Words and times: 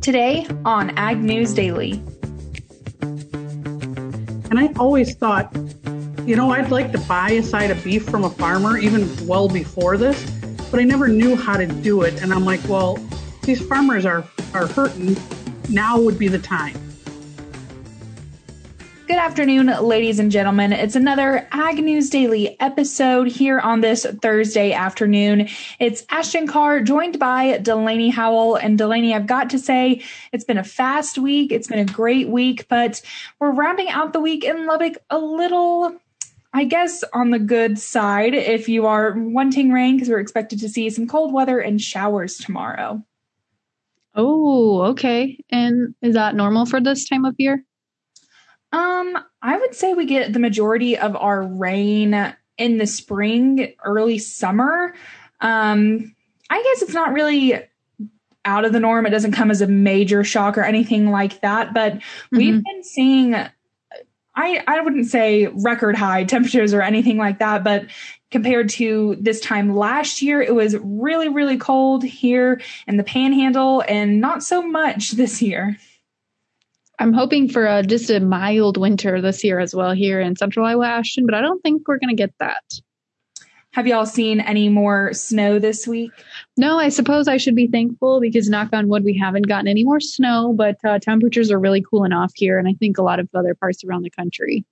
Today 0.00 0.46
on 0.64 0.96
Ag 0.96 1.18
News 1.18 1.52
Daily. 1.52 2.02
And 3.02 4.58
I 4.58 4.72
always 4.78 5.14
thought, 5.14 5.54
you 6.24 6.36
know, 6.36 6.50
I'd 6.52 6.70
like 6.70 6.90
to 6.92 6.98
buy 7.00 7.32
a 7.32 7.42
side 7.42 7.70
of 7.70 7.84
beef 7.84 8.08
from 8.08 8.24
a 8.24 8.30
farmer 8.30 8.78
even 8.78 9.14
well 9.26 9.46
before 9.46 9.98
this, 9.98 10.24
but 10.70 10.80
I 10.80 10.84
never 10.84 11.06
knew 11.06 11.36
how 11.36 11.58
to 11.58 11.66
do 11.66 12.00
it. 12.00 12.22
And 12.22 12.32
I'm 12.32 12.46
like, 12.46 12.66
well, 12.66 12.98
these 13.42 13.60
farmers 13.66 14.06
are, 14.06 14.24
are 14.54 14.66
hurting. 14.68 15.18
Now 15.68 16.00
would 16.00 16.18
be 16.18 16.28
the 16.28 16.38
time. 16.38 16.89
Afternoon, 19.20 19.66
ladies 19.82 20.18
and 20.18 20.32
gentlemen. 20.32 20.72
It's 20.72 20.96
another 20.96 21.46
Ag 21.52 21.84
News 21.84 22.08
Daily 22.08 22.58
episode 22.58 23.28
here 23.28 23.58
on 23.58 23.82
this 23.82 24.06
Thursday 24.22 24.72
afternoon. 24.72 25.46
It's 25.78 26.06
Ashton 26.08 26.46
Carr 26.46 26.80
joined 26.80 27.18
by 27.18 27.58
Delaney 27.58 28.08
Howell. 28.08 28.56
And 28.56 28.78
Delaney, 28.78 29.14
I've 29.14 29.26
got 29.26 29.50
to 29.50 29.58
say, 29.58 30.02
it's 30.32 30.44
been 30.44 30.56
a 30.56 30.64
fast 30.64 31.18
week. 31.18 31.52
It's 31.52 31.68
been 31.68 31.86
a 31.86 31.92
great 31.92 32.30
week, 32.30 32.66
but 32.68 33.02
we're 33.38 33.50
rounding 33.50 33.90
out 33.90 34.14
the 34.14 34.20
week 34.20 34.42
in 34.42 34.66
Lubbock 34.66 34.96
a 35.10 35.18
little 35.18 36.00
I 36.54 36.64
guess 36.64 37.04
on 37.12 37.28
the 37.28 37.38
good 37.38 37.78
side 37.78 38.32
if 38.32 38.70
you 38.70 38.86
are 38.86 39.12
wanting 39.18 39.70
rain 39.70 39.96
because 39.96 40.08
we're 40.08 40.18
expected 40.18 40.60
to 40.60 40.68
see 40.70 40.88
some 40.88 41.06
cold 41.06 41.34
weather 41.34 41.60
and 41.60 41.78
showers 41.78 42.38
tomorrow. 42.38 43.04
Oh, 44.14 44.80
okay. 44.92 45.44
And 45.50 45.94
is 46.00 46.14
that 46.14 46.34
normal 46.34 46.64
for 46.64 46.80
this 46.80 47.06
time 47.06 47.26
of 47.26 47.34
year? 47.36 47.66
Um, 48.72 49.18
I 49.42 49.58
would 49.58 49.74
say 49.74 49.94
we 49.94 50.06
get 50.06 50.32
the 50.32 50.38
majority 50.38 50.96
of 50.96 51.16
our 51.16 51.42
rain 51.42 52.34
in 52.58 52.78
the 52.78 52.86
spring, 52.86 53.74
early 53.84 54.18
summer. 54.18 54.94
Um, 55.40 56.14
I 56.50 56.62
guess 56.62 56.82
it's 56.82 56.94
not 56.94 57.12
really 57.12 57.54
out 58.44 58.64
of 58.64 58.72
the 58.72 58.80
norm. 58.80 59.06
It 59.06 59.10
doesn't 59.10 59.32
come 59.32 59.50
as 59.50 59.60
a 59.60 59.66
major 59.66 60.24
shock 60.24 60.56
or 60.56 60.62
anything 60.62 61.10
like 61.10 61.40
that, 61.40 61.74
but 61.74 61.94
mm-hmm. 61.94 62.36
we've 62.36 62.64
been 62.64 62.84
seeing 62.84 63.34
I 64.34 64.62
I 64.66 64.80
wouldn't 64.80 65.06
say 65.06 65.46
record 65.46 65.96
high 65.96 66.24
temperatures 66.26 66.72
or 66.72 66.82
anything 66.82 67.16
like 67.16 67.38
that, 67.38 67.64
but 67.64 67.86
compared 68.30 68.68
to 68.68 69.16
this 69.20 69.40
time 69.40 69.74
last 69.74 70.22
year, 70.22 70.40
it 70.40 70.54
was 70.54 70.76
really 70.78 71.28
really 71.28 71.56
cold 71.56 72.02
here 72.02 72.60
in 72.86 72.96
the 72.96 73.04
panhandle 73.04 73.82
and 73.88 74.20
not 74.20 74.42
so 74.42 74.62
much 74.62 75.12
this 75.12 75.42
year. 75.42 75.78
I'm 77.00 77.14
hoping 77.14 77.48
for 77.48 77.66
a, 77.66 77.82
just 77.82 78.10
a 78.10 78.20
mild 78.20 78.76
winter 78.76 79.22
this 79.22 79.42
year 79.42 79.58
as 79.58 79.74
well 79.74 79.92
here 79.92 80.20
in 80.20 80.36
central 80.36 80.66
Iowa, 80.66 80.86
Ashton, 80.86 81.24
but 81.24 81.34
I 81.34 81.40
don't 81.40 81.60
think 81.62 81.88
we're 81.88 81.98
going 81.98 82.14
to 82.14 82.22
get 82.22 82.34
that. 82.40 82.62
Have 83.72 83.86
y'all 83.86 84.04
seen 84.04 84.40
any 84.40 84.68
more 84.68 85.14
snow 85.14 85.58
this 85.58 85.86
week? 85.86 86.10
No, 86.58 86.78
I 86.78 86.90
suppose 86.90 87.26
I 87.26 87.38
should 87.38 87.54
be 87.54 87.68
thankful 87.68 88.20
because, 88.20 88.50
knock 88.50 88.68
on 88.74 88.88
wood, 88.88 89.04
we 89.04 89.16
haven't 89.16 89.48
gotten 89.48 89.68
any 89.68 89.82
more 89.82 90.00
snow, 90.00 90.52
but 90.52 90.76
uh, 90.84 90.98
temperatures 90.98 91.50
are 91.50 91.58
really 91.58 91.80
cooling 91.80 92.12
off 92.12 92.32
here, 92.34 92.58
and 92.58 92.68
I 92.68 92.74
think 92.74 92.98
a 92.98 93.02
lot 93.02 93.18
of 93.18 93.28
other 93.34 93.54
parts 93.54 93.82
around 93.82 94.02
the 94.02 94.10
country. 94.10 94.66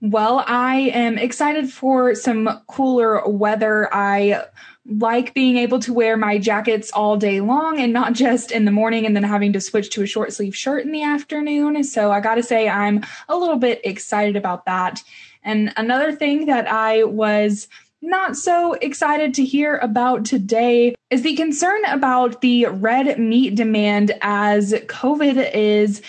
Well, 0.00 0.42
I 0.46 0.90
am 0.94 1.18
excited 1.18 1.70
for 1.70 2.14
some 2.14 2.62
cooler 2.66 3.28
weather. 3.28 3.92
I 3.92 4.44
like 4.86 5.32
being 5.32 5.56
able 5.56 5.78
to 5.78 5.92
wear 5.92 6.16
my 6.16 6.38
jackets 6.38 6.90
all 6.92 7.16
day 7.16 7.40
long 7.40 7.78
and 7.78 7.92
not 7.92 8.14
just 8.14 8.50
in 8.50 8.64
the 8.64 8.72
morning 8.72 9.06
and 9.06 9.14
then 9.14 9.22
having 9.22 9.52
to 9.52 9.60
switch 9.60 9.90
to 9.90 10.02
a 10.02 10.06
short 10.06 10.32
sleeve 10.32 10.56
shirt 10.56 10.84
in 10.84 10.90
the 10.90 11.02
afternoon. 11.02 11.84
So 11.84 12.10
I 12.10 12.20
got 12.20 12.34
to 12.34 12.42
say, 12.42 12.68
I'm 12.68 13.04
a 13.28 13.36
little 13.36 13.56
bit 13.56 13.80
excited 13.84 14.34
about 14.34 14.64
that. 14.66 15.02
And 15.44 15.72
another 15.76 16.12
thing 16.12 16.46
that 16.46 16.70
I 16.70 17.04
was 17.04 17.68
not 18.00 18.36
so 18.36 18.72
excited 18.74 19.32
to 19.34 19.44
hear 19.44 19.76
about 19.78 20.24
today 20.24 20.94
is 21.10 21.22
the 21.22 21.36
concern 21.36 21.84
about 21.84 22.40
the 22.40 22.66
red 22.66 23.18
meat 23.18 23.54
demand 23.54 24.12
as 24.22 24.72
COVID 24.72 25.52
is 25.54 26.02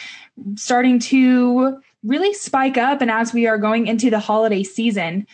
starting 0.55 0.97
to 0.97 1.79
really 2.03 2.33
spike 2.33 2.77
up 2.77 3.01
and 3.01 3.11
as 3.11 3.33
we 3.33 3.47
are 3.47 3.57
going 3.57 3.87
into 3.87 4.09
the 4.09 4.19
holiday 4.19 4.63
season. 4.63 5.27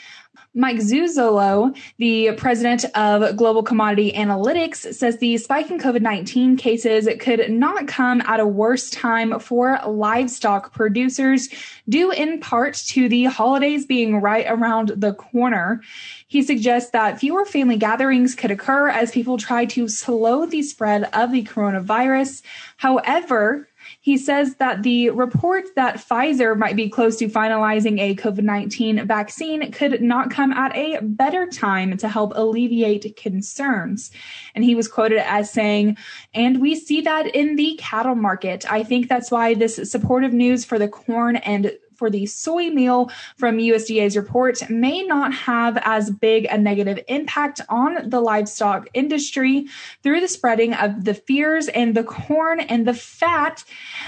Mike 0.55 0.77
Zuzolo, 0.77 1.77
the 1.99 2.31
president 2.31 2.83
of 2.95 3.37
Global 3.37 3.61
Commodity 3.61 4.11
Analytics, 4.13 4.95
says 4.95 5.17
the 5.19 5.37
spike 5.37 5.69
in 5.69 5.77
COVID 5.77 6.01
19 6.01 6.57
cases 6.57 7.07
could 7.19 7.51
not 7.51 7.87
come 7.87 8.21
at 8.21 8.39
a 8.39 8.47
worse 8.47 8.89
time 8.89 9.39
for 9.39 9.79
livestock 9.85 10.73
producers, 10.73 11.49
due 11.87 12.09
in 12.11 12.39
part 12.39 12.73
to 12.87 13.07
the 13.07 13.25
holidays 13.25 13.85
being 13.85 14.21
right 14.21 14.47
around 14.49 14.89
the 14.97 15.13
corner. 15.13 15.81
He 16.27 16.41
suggests 16.41 16.89
that 16.91 17.19
fewer 17.19 17.45
family 17.45 17.77
gatherings 17.77 18.33
could 18.33 18.49
occur 18.49 18.89
as 18.89 19.11
people 19.11 19.37
try 19.37 19.65
to 19.65 19.87
slow 19.87 20.47
the 20.47 20.63
spread 20.63 21.03
of 21.13 21.31
the 21.31 21.43
coronavirus. 21.43 22.41
However, 22.77 23.68
he 24.01 24.17
says 24.17 24.55
that 24.55 24.83
the 24.83 25.09
report 25.09 25.65
that 25.75 25.97
Pfizer 25.97 26.57
might 26.57 26.75
be 26.75 26.89
close 26.89 27.17
to 27.17 27.27
finalizing 27.27 27.99
a 27.99 28.15
COVID 28.15 28.43
19 28.43 29.05
vaccine 29.05 29.71
could 29.71 30.01
not 30.01 30.31
come 30.31 30.51
at 30.53 30.75
a 30.75 30.99
better 31.01 31.47
time 31.47 31.97
to 31.97 32.07
help 32.07 32.33
alleviate 32.35 33.15
concerns. 33.15 34.11
And 34.55 34.63
he 34.63 34.75
was 34.75 34.87
quoted 34.87 35.19
as 35.19 35.51
saying, 35.51 35.97
and 36.33 36.61
we 36.61 36.75
see 36.75 37.01
that 37.01 37.27
in 37.27 37.55
the 37.55 37.75
cattle 37.79 38.15
market. 38.15 38.71
I 38.71 38.83
think 38.83 39.07
that's 39.07 39.31
why 39.31 39.53
this 39.53 39.75
supportive 39.89 40.33
news 40.33 40.65
for 40.65 40.79
the 40.79 40.87
corn 40.87 41.37
and 41.37 41.71
for 41.99 42.09
the 42.09 42.25
soy 42.25 42.69
meal 42.69 43.11
from 43.35 43.57
USDA's 43.57 44.15
report 44.15 44.67
may 44.69 45.03
not 45.03 45.33
have 45.33 45.77
as 45.83 46.09
big 46.09 46.47
a 46.49 46.57
negative 46.57 46.97
impact 47.09 47.59
on 47.67 48.09
the 48.09 48.21
livestock 48.21 48.87
industry 48.93 49.67
through 50.01 50.21
the 50.21 50.27
spreading 50.29 50.73
of 50.73 51.03
the 51.03 51.13
fears 51.13 51.67
and 51.67 51.95
the 51.95 52.05
corn 52.05 52.61
and 52.61 52.87
the 52.87 52.93
fat 52.93 53.65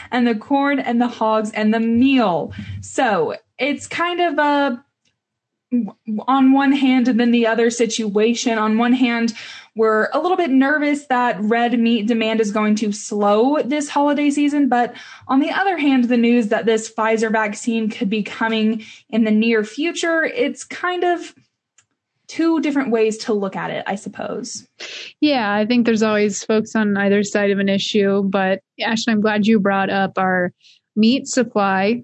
and 0.10 0.26
the 0.26 0.36
corn 0.36 0.80
and 0.80 1.02
the 1.02 1.10
hogs 1.10 1.52
and 1.52 1.74
the 1.74 1.82
meal. 1.82 2.54
So 2.80 3.36
it's 3.60 3.88
kind 3.88 4.22
of 4.22 4.40
a 4.40 4.86
on 6.28 6.52
one 6.52 6.72
hand 6.72 7.08
and 7.08 7.20
then 7.20 7.32
the 7.32 7.48
other 7.48 7.70
situation. 7.70 8.58
On 8.58 8.78
one 8.78 8.94
hand, 8.94 9.34
we're 9.76 10.10
a 10.12 10.20
little 10.20 10.36
bit 10.36 10.50
nervous 10.50 11.06
that 11.06 11.40
red 11.40 11.80
meat 11.80 12.08
demand 12.08 12.42
is 12.42 12.52
going 12.52 12.76
to 12.76 12.92
slow 12.92 13.62
this 13.62 13.90
holiday 13.90 14.30
season. 14.30 14.68
But 14.68 14.94
on 15.28 15.40
the 15.40 15.52
other 15.52 15.78
hand, 15.78 16.06
the 16.06 16.18
news 16.18 16.50
that 16.50 16.66
this 16.66 16.92
Pfizer 16.94 17.32
vaccine 17.32 17.90
could 17.90 18.10
be 18.10 18.22
coming 18.22 18.84
in 19.10 19.24
the 19.24 19.32
near 19.32 19.64
future, 19.64 20.26
it's 20.26 20.66
kind 20.66 21.06
of 21.06 21.34
two 22.28 22.62
different 22.62 22.92
ways 22.92 23.18
to 23.18 23.34
look 23.34 23.56
at 23.56 23.72
it, 23.72 23.84
I 23.88 23.96
suppose. 23.96 24.68
Yeah, 25.20 25.54
I 25.54 25.66
think 25.66 25.86
there's 25.86 26.04
always 26.04 26.44
folks 26.44 26.76
on 26.76 26.98
either 26.98 27.24
side 27.24 27.52
of 27.52 27.60
an 27.60 27.70
issue. 27.70 28.24
But 28.24 28.62
Ashley, 28.80 29.14
I'm 29.14 29.22
glad 29.22 29.48
you 29.48 29.60
brought 29.60 29.90
up 29.90 30.18
our 30.18 30.54
meat 30.96 31.28
supply 31.28 32.04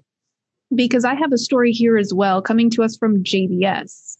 because 0.74 1.04
I 1.04 1.14
have 1.14 1.32
a 1.32 1.38
story 1.38 1.72
here 1.72 1.96
as 1.96 2.12
well 2.12 2.42
coming 2.42 2.70
to 2.70 2.82
us 2.82 2.96
from 2.96 3.22
JBS. 3.22 4.16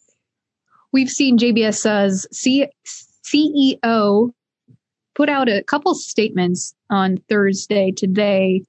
We've 0.93 1.11
seen 1.11 1.39
JBS's 1.39 2.27
C- 2.33 2.69
CEO 3.25 4.31
put 5.15 5.29
out 5.29 5.49
a 5.49 5.63
couple 5.65 5.95
statements 5.95 6.75
on 6.91 7.19
Thursday 7.29 7.93
today, 7.93 8.63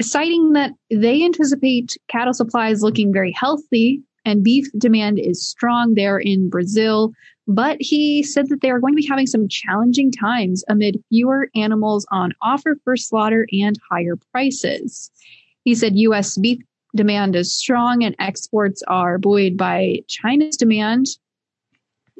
citing 0.00 0.52
that 0.52 0.72
they 0.90 1.24
anticipate 1.24 1.96
cattle 2.08 2.32
supplies 2.32 2.82
looking 2.82 3.12
very 3.12 3.32
healthy 3.32 4.02
and 4.24 4.44
beef 4.44 4.66
demand 4.78 5.18
is 5.18 5.46
strong 5.46 5.94
there 5.94 6.18
in 6.18 6.48
Brazil. 6.48 7.12
But 7.48 7.76
he 7.80 8.22
said 8.22 8.48
that 8.48 8.60
they 8.60 8.70
are 8.70 8.78
going 8.78 8.92
to 8.92 9.02
be 9.02 9.06
having 9.06 9.26
some 9.26 9.48
challenging 9.48 10.12
times 10.12 10.64
amid 10.68 11.02
fewer 11.08 11.50
animals 11.56 12.06
on 12.12 12.32
offer 12.40 12.76
for 12.84 12.96
slaughter 12.96 13.46
and 13.52 13.76
higher 13.90 14.16
prices. 14.30 15.10
He 15.64 15.74
said 15.74 15.96
U.S. 15.96 16.38
beef 16.38 16.58
demand 16.94 17.34
is 17.36 17.56
strong 17.56 18.04
and 18.04 18.14
exports 18.18 18.82
are 18.88 19.18
buoyed 19.18 19.56
by 19.56 19.98
China's 20.08 20.56
demand 20.56 21.06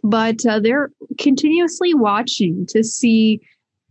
but 0.02 0.44
uh, 0.46 0.60
they're 0.60 0.90
continuously 1.18 1.94
watching 1.94 2.66
to 2.66 2.82
see 2.82 3.40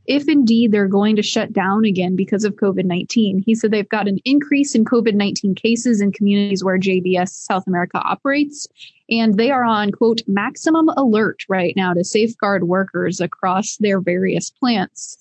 if 0.07 0.27
indeed 0.27 0.71
they're 0.71 0.87
going 0.87 1.15
to 1.15 1.21
shut 1.21 1.53
down 1.53 1.85
again 1.85 2.15
because 2.15 2.43
of 2.43 2.55
COVID 2.55 2.85
19. 2.85 3.43
He 3.45 3.55
said 3.55 3.71
they've 3.71 3.87
got 3.87 4.07
an 4.07 4.17
increase 4.25 4.75
in 4.75 4.83
COVID 4.83 5.13
19 5.13 5.55
cases 5.55 6.01
in 6.01 6.11
communities 6.11 6.63
where 6.63 6.79
JBS 6.79 7.29
South 7.29 7.65
America 7.67 7.99
operates, 7.99 8.67
and 9.09 9.37
they 9.37 9.51
are 9.51 9.63
on, 9.63 9.91
quote, 9.91 10.21
maximum 10.27 10.89
alert 10.97 11.43
right 11.47 11.73
now 11.75 11.93
to 11.93 12.03
safeguard 12.03 12.65
workers 12.65 13.21
across 13.21 13.77
their 13.77 14.01
various 14.01 14.49
plants. 14.49 15.17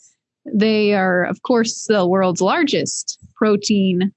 They 0.46 0.94
are, 0.94 1.24
of 1.24 1.42
course, 1.42 1.86
the 1.86 2.06
world's 2.06 2.40
largest 2.40 3.18
protein 3.36 4.12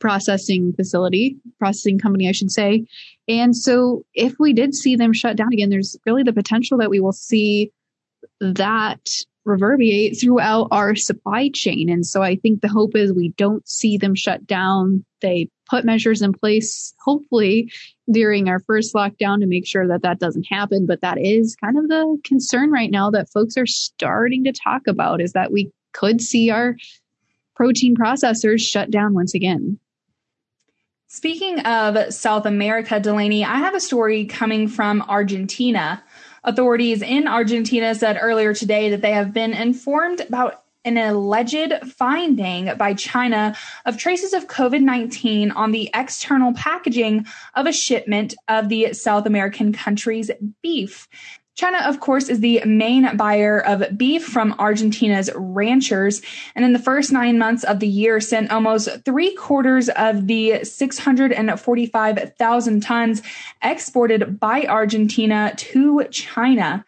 processing 0.00 0.72
facility, 0.72 1.36
processing 1.58 1.98
company, 1.98 2.28
I 2.28 2.32
should 2.32 2.50
say. 2.50 2.86
And 3.28 3.56
so 3.56 4.04
if 4.14 4.34
we 4.38 4.52
did 4.52 4.74
see 4.74 4.96
them 4.96 5.12
shut 5.12 5.36
down 5.36 5.52
again, 5.52 5.70
there's 5.70 5.96
really 6.06 6.22
the 6.22 6.32
potential 6.32 6.78
that 6.78 6.90
we 6.90 7.00
will 7.00 7.12
see 7.12 7.72
that 8.40 9.08
reverberate 9.44 10.18
throughout 10.20 10.68
our 10.72 10.96
supply 10.96 11.48
chain. 11.54 11.88
And 11.88 12.04
so 12.04 12.20
I 12.22 12.36
think 12.36 12.60
the 12.60 12.68
hope 12.68 12.96
is 12.96 13.12
we 13.12 13.28
don't 13.30 13.66
see 13.66 13.96
them 13.96 14.14
shut 14.14 14.46
down. 14.46 15.04
They 15.22 15.48
put 15.70 15.84
measures 15.84 16.20
in 16.20 16.32
place, 16.32 16.92
hopefully 17.00 17.72
during 18.10 18.48
our 18.48 18.60
first 18.60 18.94
lockdown 18.94 19.40
to 19.40 19.46
make 19.46 19.66
sure 19.66 19.86
that 19.86 20.02
that 20.02 20.18
doesn't 20.18 20.46
happen. 20.50 20.84
But 20.84 21.00
that 21.00 21.18
is 21.18 21.56
kind 21.56 21.78
of 21.78 21.88
the 21.88 22.18
concern 22.24 22.70
right 22.70 22.90
now 22.90 23.10
that 23.10 23.30
folks 23.30 23.56
are 23.56 23.66
starting 23.66 24.44
to 24.44 24.52
talk 24.52 24.82
about 24.88 25.20
is 25.20 25.32
that 25.32 25.52
we 25.52 25.70
could 25.92 26.20
see 26.20 26.50
our 26.50 26.76
protein 27.56 27.96
processors 27.96 28.60
shut 28.60 28.90
down 28.90 29.14
once 29.14 29.34
again. 29.34 29.78
Speaking 31.08 31.60
of 31.60 32.12
South 32.12 32.46
America, 32.46 33.00
Delaney, 33.00 33.44
I 33.44 33.56
have 33.56 33.74
a 33.74 33.80
story 33.80 34.26
coming 34.26 34.68
from 34.68 35.02
Argentina. 35.02 36.02
Authorities 36.44 37.00
in 37.00 37.26
Argentina 37.26 37.94
said 37.94 38.18
earlier 38.20 38.52
today 38.52 38.90
that 38.90 39.00
they 39.00 39.12
have 39.12 39.32
been 39.32 39.52
informed 39.52 40.20
about 40.20 40.62
an 40.84 40.96
alleged 40.96 41.72
finding 41.96 42.76
by 42.76 42.94
China 42.94 43.56
of 43.84 43.98
traces 43.98 44.32
of 44.32 44.46
COVID 44.46 44.82
19 44.82 45.50
on 45.50 45.72
the 45.72 45.90
external 45.94 46.52
packaging 46.54 47.26
of 47.54 47.66
a 47.66 47.72
shipment 47.72 48.34
of 48.48 48.68
the 48.68 48.92
South 48.92 49.26
American 49.26 49.72
country's 49.72 50.30
beef. 50.62 51.08
China, 51.56 51.78
of 51.86 52.00
course, 52.00 52.28
is 52.28 52.40
the 52.40 52.62
main 52.66 53.16
buyer 53.16 53.58
of 53.58 53.96
beef 53.96 54.26
from 54.26 54.54
Argentina's 54.58 55.30
ranchers. 55.34 56.20
And 56.54 56.66
in 56.66 56.74
the 56.74 56.78
first 56.78 57.12
nine 57.12 57.38
months 57.38 57.64
of 57.64 57.80
the 57.80 57.88
year, 57.88 58.20
sent 58.20 58.52
almost 58.52 58.90
three 59.06 59.34
quarters 59.34 59.88
of 59.88 60.26
the 60.26 60.64
645,000 60.64 62.82
tons 62.82 63.22
exported 63.62 64.38
by 64.38 64.64
Argentina 64.64 65.54
to 65.56 66.04
China 66.10 66.84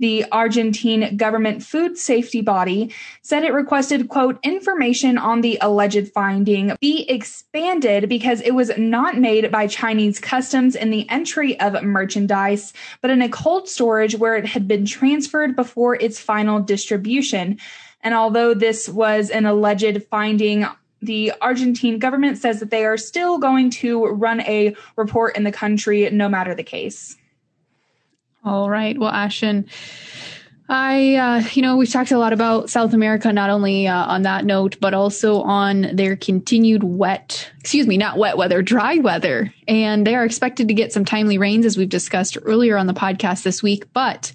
the 0.00 0.24
Argentine 0.32 1.16
government 1.16 1.62
food 1.62 1.96
safety 1.96 2.40
body 2.40 2.92
said 3.22 3.44
it 3.44 3.52
requested, 3.52 4.08
quote, 4.08 4.40
information 4.42 5.18
on 5.18 5.42
the 5.42 5.58
alleged 5.60 6.08
finding 6.08 6.72
be 6.80 7.08
expanded 7.08 8.08
because 8.08 8.40
it 8.40 8.54
was 8.54 8.72
not 8.76 9.18
made 9.18 9.50
by 9.52 9.66
Chinese 9.66 10.18
customs 10.18 10.74
in 10.74 10.90
the 10.90 11.08
entry 11.10 11.60
of 11.60 11.80
merchandise, 11.82 12.72
but 13.02 13.10
in 13.10 13.22
a 13.22 13.28
cold 13.28 13.68
storage 13.68 14.16
where 14.16 14.34
it 14.34 14.46
had 14.46 14.66
been 14.66 14.86
transferred 14.86 15.54
before 15.54 15.94
its 15.96 16.18
final 16.18 16.60
distribution. 16.60 17.58
And 18.02 18.14
although 18.14 18.54
this 18.54 18.88
was 18.88 19.28
an 19.28 19.44
alleged 19.44 20.02
finding 20.10 20.66
the 21.02 21.32
Argentine 21.40 21.98
government 21.98 22.38
says 22.38 22.60
that 22.60 22.70
they 22.70 22.84
are 22.84 22.98
still 22.98 23.38
going 23.38 23.70
to 23.70 24.06
run 24.06 24.40
a 24.42 24.74
report 24.96 25.36
in 25.36 25.44
the 25.44 25.52
country 25.52 26.08
no 26.10 26.28
matter 26.28 26.54
the 26.54 26.62
case. 26.62 27.16
All 28.44 28.70
right. 28.70 28.98
Well, 28.98 29.10
Ashton, 29.10 29.68
I, 30.68 31.16
uh, 31.16 31.42
you 31.52 31.62
know, 31.62 31.76
we've 31.76 31.90
talked 31.90 32.12
a 32.12 32.18
lot 32.18 32.32
about 32.32 32.70
South 32.70 32.94
America, 32.94 33.32
not 33.32 33.50
only 33.50 33.88
uh, 33.88 34.04
on 34.06 34.22
that 34.22 34.44
note, 34.44 34.76
but 34.80 34.94
also 34.94 35.42
on 35.42 35.96
their 35.96 36.14
continued 36.14 36.84
wet, 36.84 37.50
excuse 37.58 37.86
me, 37.86 37.98
not 37.98 38.18
wet 38.18 38.36
weather, 38.36 38.62
dry 38.62 38.96
weather. 38.96 39.52
And 39.66 40.06
they 40.06 40.14
are 40.14 40.24
expected 40.24 40.68
to 40.68 40.74
get 40.74 40.92
some 40.92 41.04
timely 41.04 41.38
rains, 41.38 41.66
as 41.66 41.76
we've 41.76 41.88
discussed 41.88 42.38
earlier 42.44 42.76
on 42.76 42.86
the 42.86 42.94
podcast 42.94 43.42
this 43.42 43.62
week. 43.62 43.92
But 43.92 44.32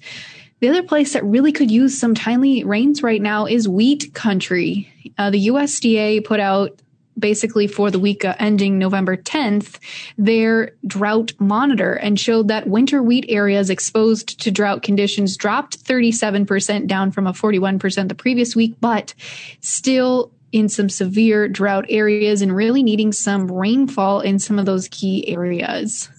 the 0.59 0.67
other 0.67 0.83
place 0.83 1.13
that 1.13 1.23
really 1.23 1.53
could 1.53 1.71
use 1.71 1.97
some 1.97 2.13
timely 2.13 2.65
rains 2.65 3.01
right 3.01 3.21
now 3.21 3.45
is 3.45 3.67
wheat 3.67 4.13
country. 4.13 5.13
Uh, 5.17 5.29
the 5.29 5.47
USDA 5.47 6.25
put 6.25 6.41
out 6.41 6.79
basically 7.17 7.67
for 7.67 7.91
the 7.91 7.99
week 7.99 8.25
uh, 8.25 8.35
ending 8.39 8.77
November 8.77 9.17
10th, 9.17 9.79
their 10.17 10.71
drought 10.85 11.33
monitor 11.39 11.93
and 11.93 12.19
showed 12.19 12.47
that 12.47 12.67
winter 12.67 13.01
wheat 13.01 13.25
areas 13.29 13.69
exposed 13.69 14.39
to 14.41 14.51
drought 14.51 14.81
conditions 14.81 15.37
dropped 15.37 15.83
37% 15.83 16.87
down 16.87 17.11
from 17.11 17.27
a 17.27 17.33
41% 17.33 18.09
the 18.09 18.15
previous 18.15 18.55
week, 18.55 18.75
but 18.81 19.13
still 19.61 20.31
in 20.51 20.69
some 20.69 20.89
severe 20.89 21.47
drought 21.47 21.85
areas 21.89 22.41
and 22.41 22.55
really 22.55 22.81
needing 22.81 23.11
some 23.11 23.51
rainfall 23.51 24.21
in 24.21 24.39
some 24.39 24.57
of 24.57 24.65
those 24.65 24.87
key 24.87 25.27
areas. 25.27 26.09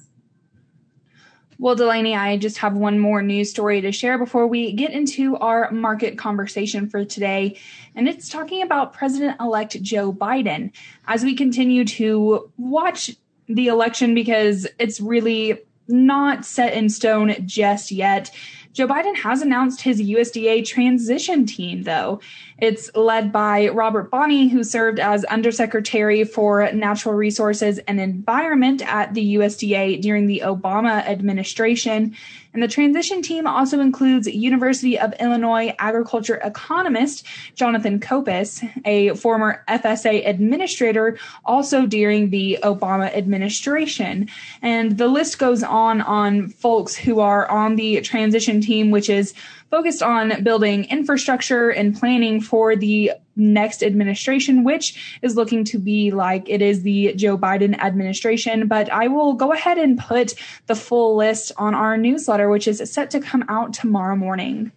Well, 1.58 1.74
Delaney, 1.74 2.14
I 2.14 2.36
just 2.36 2.58
have 2.58 2.74
one 2.74 2.98
more 2.98 3.22
news 3.22 3.48
story 3.50 3.80
to 3.80 3.90
share 3.90 4.18
before 4.18 4.46
we 4.46 4.72
get 4.72 4.92
into 4.92 5.36
our 5.36 5.70
market 5.70 6.18
conversation 6.18 6.88
for 6.88 7.04
today. 7.04 7.58
And 7.94 8.08
it's 8.08 8.28
talking 8.28 8.62
about 8.62 8.92
President 8.92 9.40
elect 9.40 9.80
Joe 9.82 10.12
Biden. 10.12 10.70
As 11.06 11.24
we 11.24 11.34
continue 11.34 11.86
to 11.86 12.50
watch 12.58 13.16
the 13.46 13.68
election, 13.68 14.14
because 14.14 14.66
it's 14.78 15.00
really 15.00 15.58
not 15.88 16.44
set 16.44 16.74
in 16.74 16.90
stone 16.90 17.34
just 17.46 17.90
yet, 17.90 18.30
Joe 18.76 18.86
Biden 18.86 19.16
has 19.16 19.40
announced 19.40 19.80
his 19.80 20.02
USDA 20.02 20.62
transition 20.66 21.46
team, 21.46 21.84
though. 21.84 22.20
It's 22.58 22.94
led 22.94 23.32
by 23.32 23.68
Robert 23.68 24.10
Bonnie, 24.10 24.48
who 24.48 24.62
served 24.62 25.00
as 25.00 25.24
Undersecretary 25.24 26.24
for 26.24 26.70
Natural 26.72 27.14
Resources 27.14 27.78
and 27.88 27.98
Environment 27.98 28.82
at 28.86 29.14
the 29.14 29.36
USDA 29.36 30.02
during 30.02 30.26
the 30.26 30.42
Obama 30.44 31.02
administration. 31.08 32.14
And 32.56 32.62
the 32.62 32.68
transition 32.68 33.20
team 33.20 33.46
also 33.46 33.80
includes 33.80 34.26
University 34.26 34.98
of 34.98 35.12
Illinois 35.20 35.74
agriculture 35.78 36.40
economist 36.42 37.26
Jonathan 37.54 38.00
Coppess, 38.00 38.66
a 38.86 39.14
former 39.14 39.62
FSA 39.68 40.26
administrator, 40.26 41.18
also 41.44 41.84
during 41.84 42.30
the 42.30 42.58
Obama 42.62 43.14
administration. 43.14 44.30
And 44.62 44.96
the 44.96 45.06
list 45.06 45.38
goes 45.38 45.62
on 45.62 46.00
on 46.00 46.48
folks 46.48 46.96
who 46.96 47.20
are 47.20 47.46
on 47.50 47.76
the 47.76 48.00
transition 48.00 48.62
team, 48.62 48.90
which 48.90 49.10
is 49.10 49.34
focused 49.70 50.02
on 50.02 50.42
building 50.42 50.84
infrastructure 50.84 51.70
and 51.70 51.96
planning 51.96 52.40
for 52.40 52.76
the 52.76 53.12
next 53.36 53.82
administration, 53.82 54.64
which 54.64 55.18
is 55.22 55.36
looking 55.36 55.64
to 55.64 55.78
be 55.78 56.10
like 56.10 56.48
it 56.48 56.62
is 56.62 56.82
the 56.82 57.14
Joe 57.14 57.36
Biden 57.36 57.78
administration. 57.78 58.66
But 58.66 58.90
I 58.90 59.08
will 59.08 59.34
go 59.34 59.52
ahead 59.52 59.78
and 59.78 59.98
put 59.98 60.34
the 60.66 60.74
full 60.74 61.16
list 61.16 61.52
on 61.56 61.74
our 61.74 61.96
newsletter, 61.96 62.48
which 62.48 62.66
is 62.66 62.82
set 62.90 63.10
to 63.10 63.20
come 63.20 63.44
out 63.48 63.72
tomorrow 63.72 64.16
morning. 64.16 64.72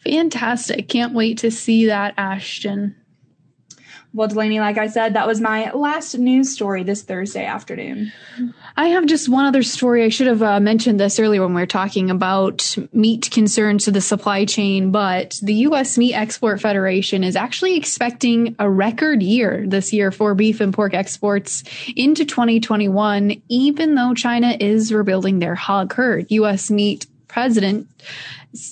Fantastic. 0.00 0.88
Can't 0.88 1.14
wait 1.14 1.38
to 1.38 1.50
see 1.50 1.86
that, 1.86 2.14
Ashton. 2.18 2.96
Well, 4.14 4.28
Delaney, 4.28 4.60
like 4.60 4.78
I 4.78 4.86
said, 4.86 5.14
that 5.14 5.26
was 5.26 5.40
my 5.40 5.72
last 5.72 6.16
news 6.16 6.52
story 6.52 6.84
this 6.84 7.02
Thursday 7.02 7.44
afternoon. 7.44 8.12
I 8.76 8.86
have 8.86 9.06
just 9.06 9.28
one 9.28 9.44
other 9.44 9.64
story. 9.64 10.04
I 10.04 10.08
should 10.08 10.28
have 10.28 10.40
uh, 10.40 10.60
mentioned 10.60 11.00
this 11.00 11.18
earlier 11.18 11.42
when 11.42 11.52
we 11.52 11.60
were 11.60 11.66
talking 11.66 12.12
about 12.12 12.76
meat 12.92 13.28
concerns 13.32 13.86
to 13.86 13.90
the 13.90 14.00
supply 14.00 14.44
chain, 14.44 14.92
but 14.92 15.40
the 15.42 15.54
U.S. 15.54 15.98
Meat 15.98 16.14
Export 16.14 16.60
Federation 16.60 17.24
is 17.24 17.34
actually 17.34 17.76
expecting 17.76 18.54
a 18.60 18.70
record 18.70 19.20
year 19.20 19.64
this 19.66 19.92
year 19.92 20.12
for 20.12 20.36
beef 20.36 20.60
and 20.60 20.72
pork 20.72 20.94
exports 20.94 21.64
into 21.96 22.24
2021, 22.24 23.42
even 23.48 23.96
though 23.96 24.14
China 24.14 24.56
is 24.60 24.92
rebuilding 24.92 25.40
their 25.40 25.56
hog 25.56 25.92
herd. 25.92 26.26
U.S. 26.30 26.70
meat 26.70 27.06
president 27.34 27.90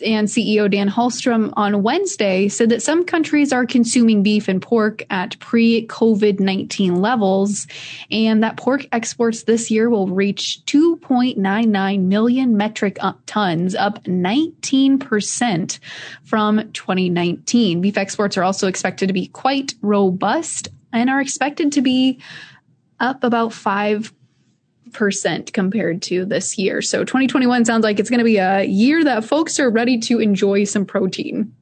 and 0.06 0.28
CEO 0.28 0.70
Dan 0.70 0.88
Halstrom 0.88 1.52
on 1.56 1.82
Wednesday 1.82 2.48
said 2.48 2.68
that 2.68 2.80
some 2.80 3.04
countries 3.04 3.52
are 3.52 3.66
consuming 3.66 4.22
beef 4.22 4.46
and 4.46 4.62
pork 4.62 5.02
at 5.10 5.36
pre 5.40 5.84
COVID 5.88 6.38
19 6.38 7.00
levels, 7.00 7.66
and 8.08 8.44
that 8.44 8.56
pork 8.56 8.86
exports 8.92 9.42
this 9.42 9.68
year 9.68 9.90
will 9.90 10.06
reach 10.06 10.60
2.99 10.66 12.02
million 12.04 12.56
metric 12.56 12.98
tons, 13.26 13.74
up 13.74 14.04
19% 14.04 15.78
from 16.22 16.70
2019. 16.72 17.80
Beef 17.80 17.98
exports 17.98 18.36
are 18.36 18.44
also 18.44 18.68
expected 18.68 19.08
to 19.08 19.12
be 19.12 19.26
quite 19.26 19.74
robust 19.82 20.68
and 20.92 21.10
are 21.10 21.20
expected 21.20 21.72
to 21.72 21.82
be 21.82 22.20
up 23.00 23.24
about 23.24 23.52
5 23.52 24.12
percent 24.92 25.52
compared 25.52 26.02
to 26.02 26.24
this 26.24 26.58
year. 26.58 26.82
So 26.82 27.04
2021 27.04 27.64
sounds 27.64 27.84
like 27.84 27.98
it's 27.98 28.10
going 28.10 28.18
to 28.18 28.24
be 28.24 28.38
a 28.38 28.64
year 28.64 29.04
that 29.04 29.24
folks 29.24 29.58
are 29.58 29.70
ready 29.70 29.98
to 30.00 30.18
enjoy 30.18 30.64
some 30.64 30.84
protein. 30.84 31.54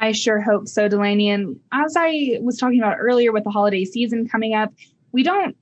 I 0.00 0.12
sure 0.12 0.40
hope 0.40 0.68
so, 0.68 0.88
Delaney. 0.88 1.30
And 1.30 1.58
as 1.72 1.94
I 1.96 2.38
was 2.42 2.58
talking 2.58 2.78
about 2.78 2.98
earlier 2.98 3.32
with 3.32 3.44
the 3.44 3.50
holiday 3.50 3.84
season 3.84 4.28
coming 4.28 4.54
up, 4.54 4.72
we 5.12 5.22
don't 5.22 5.56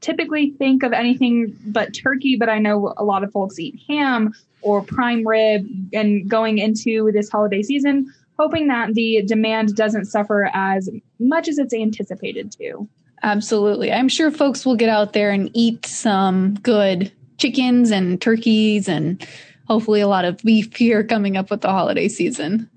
typically 0.00 0.50
think 0.50 0.82
of 0.82 0.92
anything 0.92 1.56
but 1.66 1.94
turkey, 1.94 2.36
but 2.36 2.48
I 2.48 2.58
know 2.58 2.92
a 2.96 3.04
lot 3.04 3.24
of 3.24 3.32
folks 3.32 3.58
eat 3.58 3.80
ham 3.88 4.34
or 4.60 4.82
prime 4.82 5.26
rib 5.26 5.66
and 5.92 6.28
going 6.28 6.58
into 6.58 7.10
this 7.12 7.30
holiday 7.30 7.62
season, 7.62 8.12
hoping 8.38 8.68
that 8.68 8.94
the 8.94 9.22
demand 9.26 9.74
doesn't 9.74 10.06
suffer 10.06 10.50
as 10.52 10.90
much 11.18 11.48
as 11.48 11.58
it's 11.58 11.72
anticipated 11.72 12.52
to. 12.52 12.88
Absolutely. 13.22 13.92
I'm 13.92 14.08
sure 14.08 14.30
folks 14.30 14.64
will 14.64 14.76
get 14.76 14.88
out 14.88 15.12
there 15.12 15.30
and 15.30 15.50
eat 15.54 15.86
some 15.86 16.54
good 16.54 17.12
chickens 17.38 17.90
and 17.90 18.20
turkeys 18.20 18.88
and 18.88 19.26
hopefully 19.66 20.00
a 20.00 20.08
lot 20.08 20.24
of 20.24 20.38
beef 20.38 20.74
here 20.76 21.02
coming 21.02 21.36
up 21.36 21.50
with 21.50 21.60
the 21.60 21.68
holiday 21.68 22.08
season. 22.08 22.70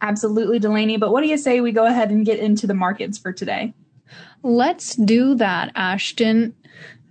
Absolutely, 0.00 0.58
Delaney. 0.58 0.96
But 0.96 1.12
what 1.12 1.22
do 1.22 1.28
you 1.28 1.38
say 1.38 1.60
we 1.60 1.72
go 1.72 1.86
ahead 1.86 2.10
and 2.10 2.26
get 2.26 2.38
into 2.38 2.66
the 2.66 2.74
markets 2.74 3.18
for 3.18 3.32
today? 3.32 3.74
Let's 4.42 4.94
do 4.96 5.34
that, 5.36 5.72
Ashton. 5.74 6.54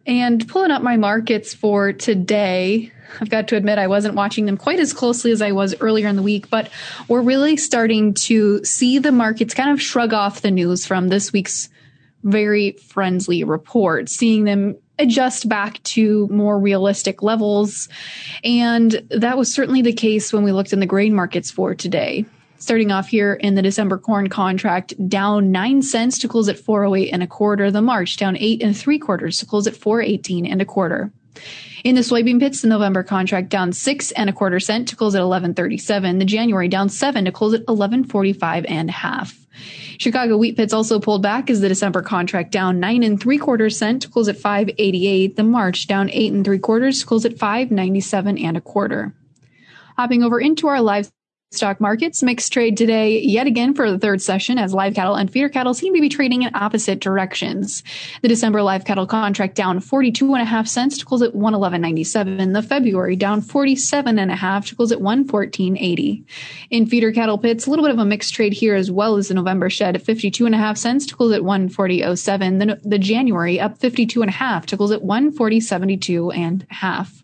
And 0.05 0.47
pulling 0.47 0.71
up 0.71 0.81
my 0.81 0.97
markets 0.97 1.53
for 1.53 1.93
today, 1.93 2.91
I've 3.19 3.29
got 3.29 3.47
to 3.49 3.55
admit 3.55 3.77
I 3.77 3.87
wasn't 3.87 4.15
watching 4.15 4.45
them 4.45 4.57
quite 4.57 4.79
as 4.79 4.93
closely 4.93 5.31
as 5.31 5.41
I 5.41 5.51
was 5.51 5.75
earlier 5.79 6.07
in 6.07 6.15
the 6.15 6.21
week, 6.21 6.49
but 6.49 6.69
we're 7.07 7.21
really 7.21 7.57
starting 7.57 8.13
to 8.15 8.63
see 8.63 8.99
the 8.99 9.11
markets 9.11 9.53
kind 9.53 9.71
of 9.71 9.81
shrug 9.81 10.13
off 10.13 10.41
the 10.41 10.51
news 10.51 10.85
from 10.85 11.09
this 11.09 11.31
week's 11.33 11.69
very 12.23 12.71
friendly 12.73 13.43
report, 13.43 14.09
seeing 14.09 14.45
them 14.45 14.75
adjust 14.99 15.49
back 15.49 15.81
to 15.83 16.27
more 16.29 16.59
realistic 16.59 17.23
levels. 17.23 17.89
And 18.43 19.05
that 19.09 19.37
was 19.37 19.53
certainly 19.53 19.81
the 19.81 19.93
case 19.93 20.31
when 20.31 20.43
we 20.43 20.51
looked 20.51 20.73
in 20.73 20.79
the 20.79 20.85
grain 20.85 21.13
markets 21.13 21.51
for 21.51 21.73
today. 21.73 22.25
Starting 22.57 22.91
off 22.91 23.09
here 23.09 23.33
in 23.33 23.55
the 23.55 23.61
December 23.61 23.97
corn 23.97 24.29
contract, 24.29 24.93
down 25.09 25.51
nine 25.51 25.81
cents 25.81 26.17
to 26.19 26.29
close 26.29 26.47
at 26.47 26.57
408 26.57 27.11
and 27.11 27.21
a 27.21 27.27
quarter. 27.27 27.69
The 27.69 27.81
March 27.81 28.15
down 28.15 28.37
eight 28.37 28.63
and 28.63 28.77
three 28.77 28.99
quarters 28.99 29.39
to 29.39 29.45
close 29.45 29.67
at 29.67 29.75
418 29.75 30.45
and 30.45 30.61
a 30.61 30.65
quarter. 30.65 31.11
In 31.83 31.95
the 31.95 32.01
soybean 32.01 32.39
pits, 32.39 32.61
the 32.61 32.67
November 32.67 33.03
contract 33.03 33.49
down 33.49 33.73
six 33.73 34.11
and 34.11 34.29
a 34.29 34.33
quarter 34.33 34.59
cent 34.59 34.87
to 34.89 34.95
close 34.95 35.15
at 35.15 35.19
1137. 35.19 36.19
The 36.19 36.25
January 36.25 36.67
down 36.67 36.89
seven 36.89 37.25
to 37.25 37.31
close 37.31 37.53
at 37.53 37.61
1145 37.61 38.65
and 38.65 38.89
a 38.89 38.93
half. 38.93 39.37
Chicago 39.97 40.37
wheat 40.37 40.57
pits 40.57 40.73
also 40.73 40.99
pulled 40.99 41.21
back 41.21 41.49
as 41.49 41.61
the 41.61 41.67
December 41.67 42.01
contract 42.01 42.51
down 42.51 42.79
nine 42.79 43.03
and 43.03 43.19
three 43.19 43.37
quarters 43.37 43.77
cent 43.77 44.01
to 44.01 44.09
close 44.09 44.27
at 44.27 44.37
588. 44.37 45.35
The 45.35 45.43
March 45.43 45.87
down 45.87 46.09
eight 46.09 46.33
and 46.33 46.43
three 46.43 46.59
quarters 46.59 47.01
to 47.01 47.05
close 47.05 47.25
at 47.25 47.37
597 47.37 48.37
and 48.37 48.57
a 48.57 48.61
quarter. 48.61 49.13
Hopping 49.97 50.23
over 50.23 50.39
into 50.39 50.67
our 50.67 50.81
live 50.81 51.11
Stock 51.53 51.79
markets 51.79 52.23
mixed 52.23 52.51
trade 52.51 52.77
today 52.77 53.19
yet 53.19 53.45
again 53.45 53.75
for 53.75 53.91
the 53.91 53.99
third 53.99 54.21
session 54.21 54.57
as 54.57 54.73
live 54.73 54.95
cattle 54.95 55.13
and 55.13 55.31
feeder 55.31 55.49
cattle 55.49 55.75
seem 55.75 55.93
to 55.93 56.01
be 56.01 56.09
trading 56.09 56.41
in 56.41 56.55
opposite 56.55 56.99
directions. 56.99 57.83
The 58.23 58.27
December 58.27 58.63
live 58.63 58.85
cattle 58.85 59.05
contract 59.05 59.53
down 59.53 59.79
42 59.79 60.33
and 60.33 60.41
a 60.41 60.45
half 60.45 60.67
cents 60.67 60.97
to 60.97 61.05
close 61.05 61.21
at 61.21 61.33
111.97. 61.33 62.53
The 62.53 62.63
February 62.63 63.15
down 63.15 63.41
47 63.41 64.17
and 64.17 64.31
a 64.31 64.35
half 64.35 64.65
to 64.67 64.75
close 64.75 64.91
at 64.91 64.97
114.80. 64.97 66.23
In 66.71 66.87
feeder 66.87 67.11
cattle 67.11 67.37
pits, 67.37 67.67
a 67.67 67.69
little 67.69 67.85
bit 67.85 67.93
of 67.93 67.99
a 67.99 68.05
mixed 68.05 68.33
trade 68.33 68.53
here 68.53 68.73
as 68.73 68.89
well 68.89 69.17
as 69.17 69.27
the 69.27 69.35
November 69.35 69.69
shed 69.69 69.95
at 69.95 70.01
52 70.01 70.47
and 70.47 70.55
a 70.55 70.57
half 70.57 70.77
cents 70.77 71.05
to 71.05 71.15
close 71.15 71.33
at 71.33 71.41
140.07. 71.41 72.59
The, 72.59 72.89
the 72.89 72.97
January 72.97 73.59
up 73.59 73.77
52 73.77 74.21
and 74.21 74.29
a 74.29 74.33
half 74.33 74.65
to 74.67 74.77
close 74.77 74.91
at 74.91 75.01
140.72 75.01 76.35
and 76.35 76.65
a 76.71 76.73
half. 76.73 77.23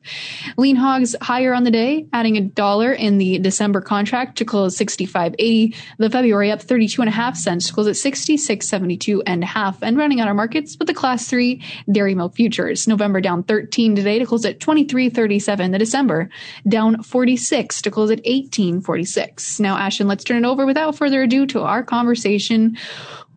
Lean 0.56 0.76
hogs 0.76 1.16
higher 1.22 1.56
on 1.56 1.64
the 1.64 1.72
day, 1.72 2.06
adding 2.14 2.38
a 2.38 2.42
dollar 2.42 2.94
in 2.94 3.18
the 3.18 3.40
December 3.40 3.82
contract 3.82 4.19
to 4.36 4.46
close 4.46 4.78
65.80. 4.78 5.76
The 5.98 6.10
February 6.10 6.52
up 6.52 6.62
32 6.62 7.02
and 7.02 7.10
a 7.10 7.12
half 7.12 7.36
cents 7.36 7.72
close 7.72 7.88
at 7.88 7.96
66.72 7.96 9.22
and 9.26 9.44
a 9.44 9.48
half. 9.48 9.82
And 9.82 9.98
running 9.98 10.20
out 10.20 10.28
our 10.28 10.34
markets 10.34 10.78
with 10.78 10.88
the 10.88 10.94
class 10.94 11.28
three 11.28 11.64
dairy 11.92 12.16
milk 12.16 12.36
futures. 12.36 12.88
November 12.88 13.22
down 13.22 13.44
13 13.44 13.96
today 13.96 14.20
to 14.20 14.26
close 14.26 14.46
at 14.46 14.60
23.37. 14.60 15.72
The 15.72 15.78
December 15.78 16.30
down 16.68 17.02
46 17.04 17.82
to 17.82 17.92
close 17.92 18.12
at 18.12 18.24
18.46. 18.24 19.60
Now, 19.60 19.78
Ashton, 19.78 20.08
let's 20.08 20.24
turn 20.24 20.44
it 20.44 20.48
over 20.48 20.66
without 20.66 20.96
further 20.96 21.24
ado 21.24 21.46
to 21.48 21.62
our 21.62 21.84
conversation 21.84 22.78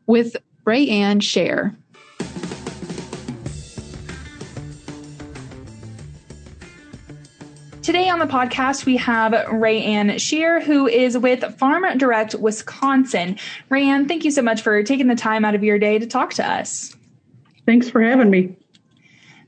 with 0.06 0.36
Rayanne 0.66 1.20
Scher. 1.20 1.76
Today 7.82 8.08
on 8.08 8.20
the 8.20 8.26
podcast, 8.26 8.86
we 8.86 8.96
have 8.98 9.32
Rayanne 9.32 10.14
Scher, 10.14 10.62
who 10.62 10.86
is 10.86 11.18
with 11.18 11.58
Farm 11.58 11.98
Direct 11.98 12.36
Wisconsin. 12.36 13.36
Rayanne, 13.72 14.06
thank 14.06 14.24
you 14.24 14.30
so 14.30 14.40
much 14.40 14.62
for 14.62 14.84
taking 14.84 15.08
the 15.08 15.16
time 15.16 15.44
out 15.44 15.56
of 15.56 15.64
your 15.64 15.80
day 15.80 15.98
to 15.98 16.06
talk 16.06 16.32
to 16.34 16.48
us. 16.48 16.94
Thanks 17.66 17.90
for 17.90 18.00
having 18.00 18.30
me. 18.30 18.56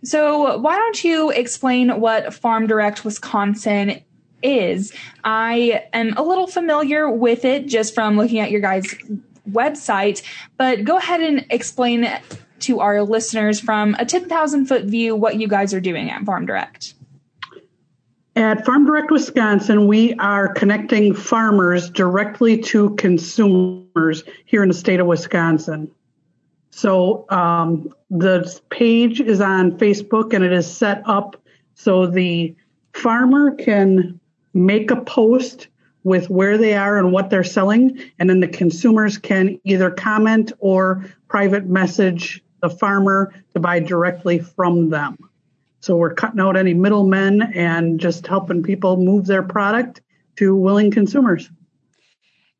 So, 0.02 0.58
why 0.58 0.74
don't 0.74 1.04
you 1.04 1.30
explain 1.30 2.00
what 2.00 2.34
Farm 2.34 2.66
Direct 2.66 3.04
Wisconsin 3.04 4.02
is? 4.42 4.92
I 5.22 5.84
am 5.92 6.14
a 6.16 6.22
little 6.24 6.48
familiar 6.48 7.08
with 7.08 7.44
it 7.44 7.68
just 7.68 7.94
from 7.94 8.16
looking 8.16 8.40
at 8.40 8.50
your 8.50 8.60
guys' 8.60 8.96
website, 9.48 10.24
but 10.56 10.82
go 10.82 10.96
ahead 10.96 11.20
and 11.20 11.46
explain 11.50 12.10
to 12.60 12.80
our 12.80 13.04
listeners 13.04 13.60
from 13.60 13.94
a 14.00 14.04
10,000 14.04 14.66
foot 14.66 14.86
view 14.86 15.14
what 15.14 15.38
you 15.38 15.46
guys 15.46 15.72
are 15.72 15.80
doing 15.80 16.10
at 16.10 16.24
Farm 16.24 16.46
Direct. 16.46 16.94
At 18.36 18.66
Farm 18.66 18.84
Direct 18.84 19.12
Wisconsin, 19.12 19.86
we 19.86 20.14
are 20.14 20.52
connecting 20.52 21.14
farmers 21.14 21.88
directly 21.88 22.58
to 22.62 22.90
consumers 22.96 24.24
here 24.44 24.62
in 24.62 24.68
the 24.68 24.74
state 24.74 24.98
of 24.98 25.06
Wisconsin. 25.06 25.88
So 26.70 27.26
um, 27.30 27.94
the 28.10 28.60
page 28.70 29.20
is 29.20 29.40
on 29.40 29.78
Facebook 29.78 30.34
and 30.34 30.42
it 30.42 30.52
is 30.52 30.68
set 30.68 31.02
up 31.06 31.40
so 31.74 32.06
the 32.08 32.56
farmer 32.92 33.52
can 33.52 34.18
make 34.52 34.90
a 34.90 35.00
post 35.02 35.68
with 36.02 36.28
where 36.28 36.58
they 36.58 36.74
are 36.74 36.98
and 36.98 37.12
what 37.12 37.30
they're 37.30 37.44
selling, 37.44 37.98
and 38.18 38.28
then 38.28 38.40
the 38.40 38.48
consumers 38.48 39.16
can 39.16 39.60
either 39.64 39.90
comment 39.90 40.52
or 40.58 41.04
private 41.28 41.66
message 41.66 42.42
the 42.60 42.68
farmer 42.68 43.32
to 43.52 43.60
buy 43.60 43.78
directly 43.78 44.40
from 44.40 44.90
them. 44.90 45.16
So 45.84 45.96
we're 45.96 46.14
cutting 46.14 46.40
out 46.40 46.56
any 46.56 46.72
middlemen 46.72 47.42
and 47.42 48.00
just 48.00 48.26
helping 48.26 48.62
people 48.62 48.96
move 48.96 49.26
their 49.26 49.42
product 49.42 50.00
to 50.36 50.56
willing 50.56 50.90
consumers. 50.90 51.50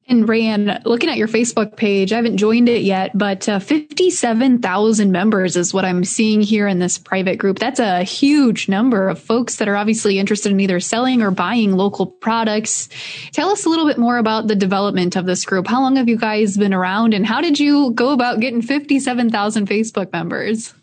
And 0.07 0.29
Rayanne, 0.29 0.85
looking 0.85 1.09
at 1.09 1.17
your 1.17 1.29
Facebook 1.29 1.75
page, 1.75 2.13
I 2.13 2.17
haven't 2.17 2.37
joined 2.37 2.69
it 2.69 2.83
yet, 2.83 3.17
but 3.17 3.49
uh, 3.49 3.61
57,000 3.61 5.11
members 5.11 5.57
is 5.57 5.73
what 5.73 5.87
I'm 5.87 6.05
seeing 6.05 6.43
here 6.43 6.69
in 6.69 6.81
this 6.81 6.99
private 6.99 7.39
group. 7.39 7.59
That's 7.59 7.81
a 7.81 8.03
huge 8.03 8.69
number 8.69 9.09
of 9.09 9.19
folks 9.19 9.57
that 9.57 9.69
are 9.69 9.77
obviously 9.77 10.19
interested 10.19 10.53
in 10.53 10.61
either 10.61 10.79
selling 10.79 11.23
or 11.23 11.31
buying 11.31 11.73
local 11.73 12.05
products. 12.05 12.91
Tell 13.33 13.49
us 13.49 13.65
a 13.65 13.71
little 13.71 13.87
bit 13.87 13.97
more 13.97 14.19
about 14.19 14.49
the 14.49 14.55
development 14.55 15.17
of 15.17 15.25
this 15.25 15.47
group. 15.47 15.67
How 15.67 15.81
long 15.81 15.97
have 15.97 16.11
you 16.11 16.19
guys 16.19 16.59
been 16.59 16.75
around 16.75 17.15
and 17.15 17.25
how 17.25 17.41
did 17.41 17.59
you 17.59 17.93
go 17.93 18.13
about 18.13 18.41
getting 18.41 18.61
57,000 18.61 19.67
Facebook 19.67 20.13
members? 20.13 20.75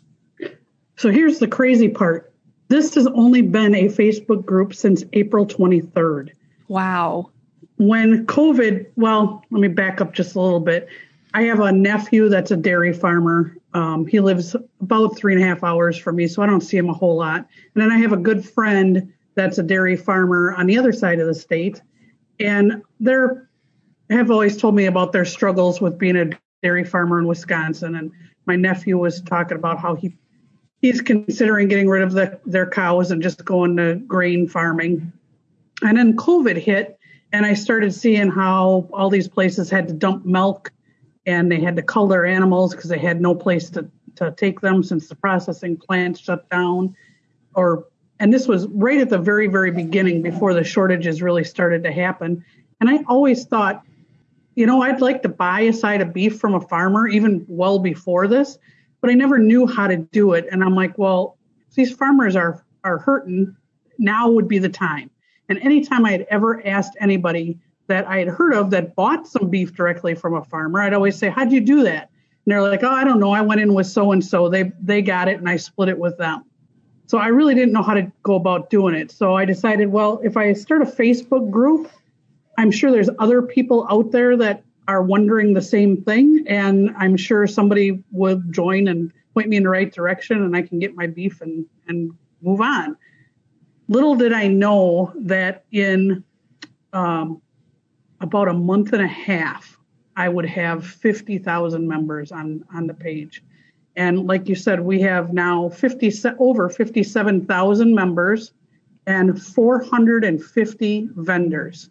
So 0.96 1.08
here's 1.12 1.38
the 1.38 1.46
crazy 1.46 1.88
part 1.88 2.31
this 2.72 2.94
has 2.94 3.06
only 3.08 3.42
been 3.42 3.74
a 3.74 3.84
Facebook 3.84 4.46
group 4.46 4.74
since 4.74 5.04
April 5.12 5.46
23rd. 5.46 6.30
Wow. 6.68 7.30
When 7.76 8.26
COVID, 8.26 8.86
well, 8.96 9.44
let 9.50 9.60
me 9.60 9.68
back 9.68 10.00
up 10.00 10.14
just 10.14 10.36
a 10.36 10.40
little 10.40 10.60
bit. 10.60 10.88
I 11.34 11.42
have 11.42 11.60
a 11.60 11.70
nephew 11.70 12.30
that's 12.30 12.50
a 12.50 12.56
dairy 12.56 12.94
farmer. 12.94 13.56
Um, 13.74 14.06
he 14.06 14.20
lives 14.20 14.56
about 14.80 15.16
three 15.16 15.34
and 15.34 15.42
a 15.42 15.46
half 15.46 15.62
hours 15.62 15.98
from 15.98 16.16
me, 16.16 16.26
so 16.26 16.42
I 16.42 16.46
don't 16.46 16.62
see 16.62 16.78
him 16.78 16.88
a 16.88 16.94
whole 16.94 17.16
lot. 17.16 17.46
And 17.74 17.82
then 17.82 17.90
I 17.90 17.98
have 17.98 18.12
a 18.12 18.16
good 18.16 18.44
friend 18.44 19.12
that's 19.34 19.58
a 19.58 19.62
dairy 19.62 19.96
farmer 19.96 20.54
on 20.54 20.66
the 20.66 20.78
other 20.78 20.92
side 20.92 21.20
of 21.20 21.26
the 21.26 21.34
state. 21.34 21.82
And 22.40 22.82
they're 23.00 23.48
have 24.10 24.30
always 24.30 24.56
told 24.56 24.74
me 24.74 24.86
about 24.86 25.12
their 25.12 25.24
struggles 25.24 25.80
with 25.80 25.98
being 25.98 26.16
a 26.16 26.30
dairy 26.62 26.84
farmer 26.84 27.18
in 27.18 27.26
Wisconsin. 27.26 27.94
And 27.96 28.12
my 28.46 28.56
nephew 28.56 28.98
was 28.98 29.22
talking 29.22 29.56
about 29.56 29.78
how 29.78 29.94
he 29.94 30.16
he's 30.82 31.00
considering 31.00 31.68
getting 31.68 31.88
rid 31.88 32.02
of 32.02 32.12
the, 32.12 32.38
their 32.44 32.68
cows 32.68 33.12
and 33.12 33.22
just 33.22 33.44
going 33.44 33.76
to 33.76 33.94
grain 33.94 34.48
farming. 34.48 35.12
And 35.80 35.96
then 35.96 36.16
COVID 36.16 36.56
hit, 36.56 36.98
and 37.32 37.46
I 37.46 37.54
started 37.54 37.94
seeing 37.94 38.28
how 38.28 38.88
all 38.92 39.08
these 39.08 39.28
places 39.28 39.70
had 39.70 39.88
to 39.88 39.94
dump 39.94 40.26
milk 40.26 40.72
and 41.24 41.50
they 41.50 41.60
had 41.60 41.76
to 41.76 41.82
cull 41.82 42.08
their 42.08 42.26
animals 42.26 42.74
because 42.74 42.90
they 42.90 42.98
had 42.98 43.20
no 43.20 43.34
place 43.34 43.70
to, 43.70 43.88
to 44.16 44.32
take 44.32 44.60
them 44.60 44.82
since 44.82 45.08
the 45.08 45.14
processing 45.14 45.76
plant 45.76 46.18
shut 46.18 46.50
down. 46.50 46.96
Or 47.54 47.86
and 48.18 48.34
this 48.34 48.48
was 48.48 48.66
right 48.66 49.00
at 49.00 49.08
the 49.08 49.18
very, 49.18 49.46
very 49.46 49.70
beginning 49.70 50.20
before 50.20 50.52
the 50.52 50.64
shortages 50.64 51.22
really 51.22 51.44
started 51.44 51.84
to 51.84 51.92
happen. 51.92 52.44
And 52.80 52.90
I 52.90 53.04
always 53.06 53.44
thought, 53.44 53.84
you 54.56 54.66
know, 54.66 54.82
I'd 54.82 55.00
like 55.00 55.22
to 55.22 55.28
buy 55.28 55.60
a 55.60 55.72
side 55.72 56.00
of 56.00 56.12
beef 56.12 56.40
from 56.40 56.54
a 56.54 56.60
farmer 56.60 57.06
even 57.06 57.44
well 57.48 57.78
before 57.78 58.26
this 58.26 58.58
but 59.02 59.10
I 59.10 59.14
never 59.14 59.38
knew 59.38 59.66
how 59.66 59.88
to 59.88 59.98
do 59.98 60.32
it. 60.32 60.46
And 60.50 60.64
I'm 60.64 60.74
like, 60.74 60.96
well, 60.96 61.36
these 61.74 61.92
farmers 61.92 62.34
are 62.34 62.64
are 62.84 62.98
hurting. 62.98 63.54
Now 63.98 64.30
would 64.30 64.48
be 64.48 64.58
the 64.58 64.68
time. 64.70 65.10
And 65.48 65.58
anytime 65.58 66.06
I 66.06 66.12
had 66.12 66.26
ever 66.30 66.66
asked 66.66 66.96
anybody 67.00 67.58
that 67.88 68.06
I 68.06 68.18
had 68.18 68.28
heard 68.28 68.54
of 68.54 68.70
that 68.70 68.94
bought 68.94 69.26
some 69.26 69.50
beef 69.50 69.74
directly 69.74 70.14
from 70.14 70.34
a 70.34 70.44
farmer, 70.44 70.80
I'd 70.80 70.94
always 70.94 71.16
say, 71.16 71.28
How'd 71.28 71.52
you 71.52 71.60
do 71.60 71.82
that? 71.82 72.10
And 72.44 72.52
they're 72.52 72.62
like, 72.62 72.82
Oh, 72.82 72.90
I 72.90 73.04
don't 73.04 73.20
know. 73.20 73.32
I 73.32 73.42
went 73.42 73.60
in 73.60 73.74
with 73.74 73.86
so 73.86 74.12
and 74.12 74.24
so. 74.24 74.48
They 74.48 74.72
they 74.80 75.02
got 75.02 75.28
it 75.28 75.38
and 75.38 75.48
I 75.48 75.56
split 75.56 75.88
it 75.88 75.98
with 75.98 76.16
them. 76.16 76.44
So 77.06 77.18
I 77.18 77.26
really 77.26 77.54
didn't 77.54 77.72
know 77.72 77.82
how 77.82 77.94
to 77.94 78.10
go 78.22 78.36
about 78.36 78.70
doing 78.70 78.94
it. 78.94 79.10
So 79.10 79.34
I 79.34 79.44
decided, 79.44 79.88
well, 79.88 80.20
if 80.22 80.36
I 80.36 80.52
start 80.54 80.80
a 80.80 80.86
Facebook 80.86 81.50
group, 81.50 81.90
I'm 82.56 82.70
sure 82.70 82.90
there's 82.90 83.10
other 83.18 83.42
people 83.42 83.86
out 83.90 84.12
there 84.12 84.36
that 84.38 84.62
are 84.88 85.02
wondering 85.02 85.54
the 85.54 85.62
same 85.62 86.02
thing. 86.02 86.44
And 86.48 86.90
I'm 86.98 87.16
sure 87.16 87.46
somebody 87.46 88.02
will 88.10 88.42
join 88.50 88.88
and 88.88 89.12
point 89.34 89.48
me 89.48 89.56
in 89.56 89.62
the 89.62 89.68
right 89.68 89.92
direction 89.92 90.42
and 90.42 90.56
I 90.56 90.62
can 90.62 90.78
get 90.78 90.94
my 90.94 91.06
beef 91.06 91.40
and, 91.40 91.64
and 91.88 92.12
move 92.42 92.60
on. 92.60 92.96
Little 93.88 94.14
did 94.14 94.32
I 94.32 94.48
know 94.48 95.12
that 95.16 95.64
in 95.72 96.24
um, 96.92 97.40
about 98.20 98.48
a 98.48 98.52
month 98.52 98.92
and 98.92 99.02
a 99.02 99.08
half, 99.08 99.78
I 100.16 100.28
would 100.28 100.46
have 100.46 100.86
50,000 100.86 101.86
members 101.86 102.32
on, 102.32 102.64
on 102.74 102.86
the 102.86 102.94
page. 102.94 103.42
And 103.96 104.26
like 104.26 104.48
you 104.48 104.54
said, 104.54 104.80
we 104.80 105.00
have 105.02 105.32
now 105.32 105.68
50, 105.68 106.12
over 106.38 106.68
57,000 106.68 107.94
members 107.94 108.52
and 109.06 109.42
450 109.42 111.08
vendors. 111.14 111.90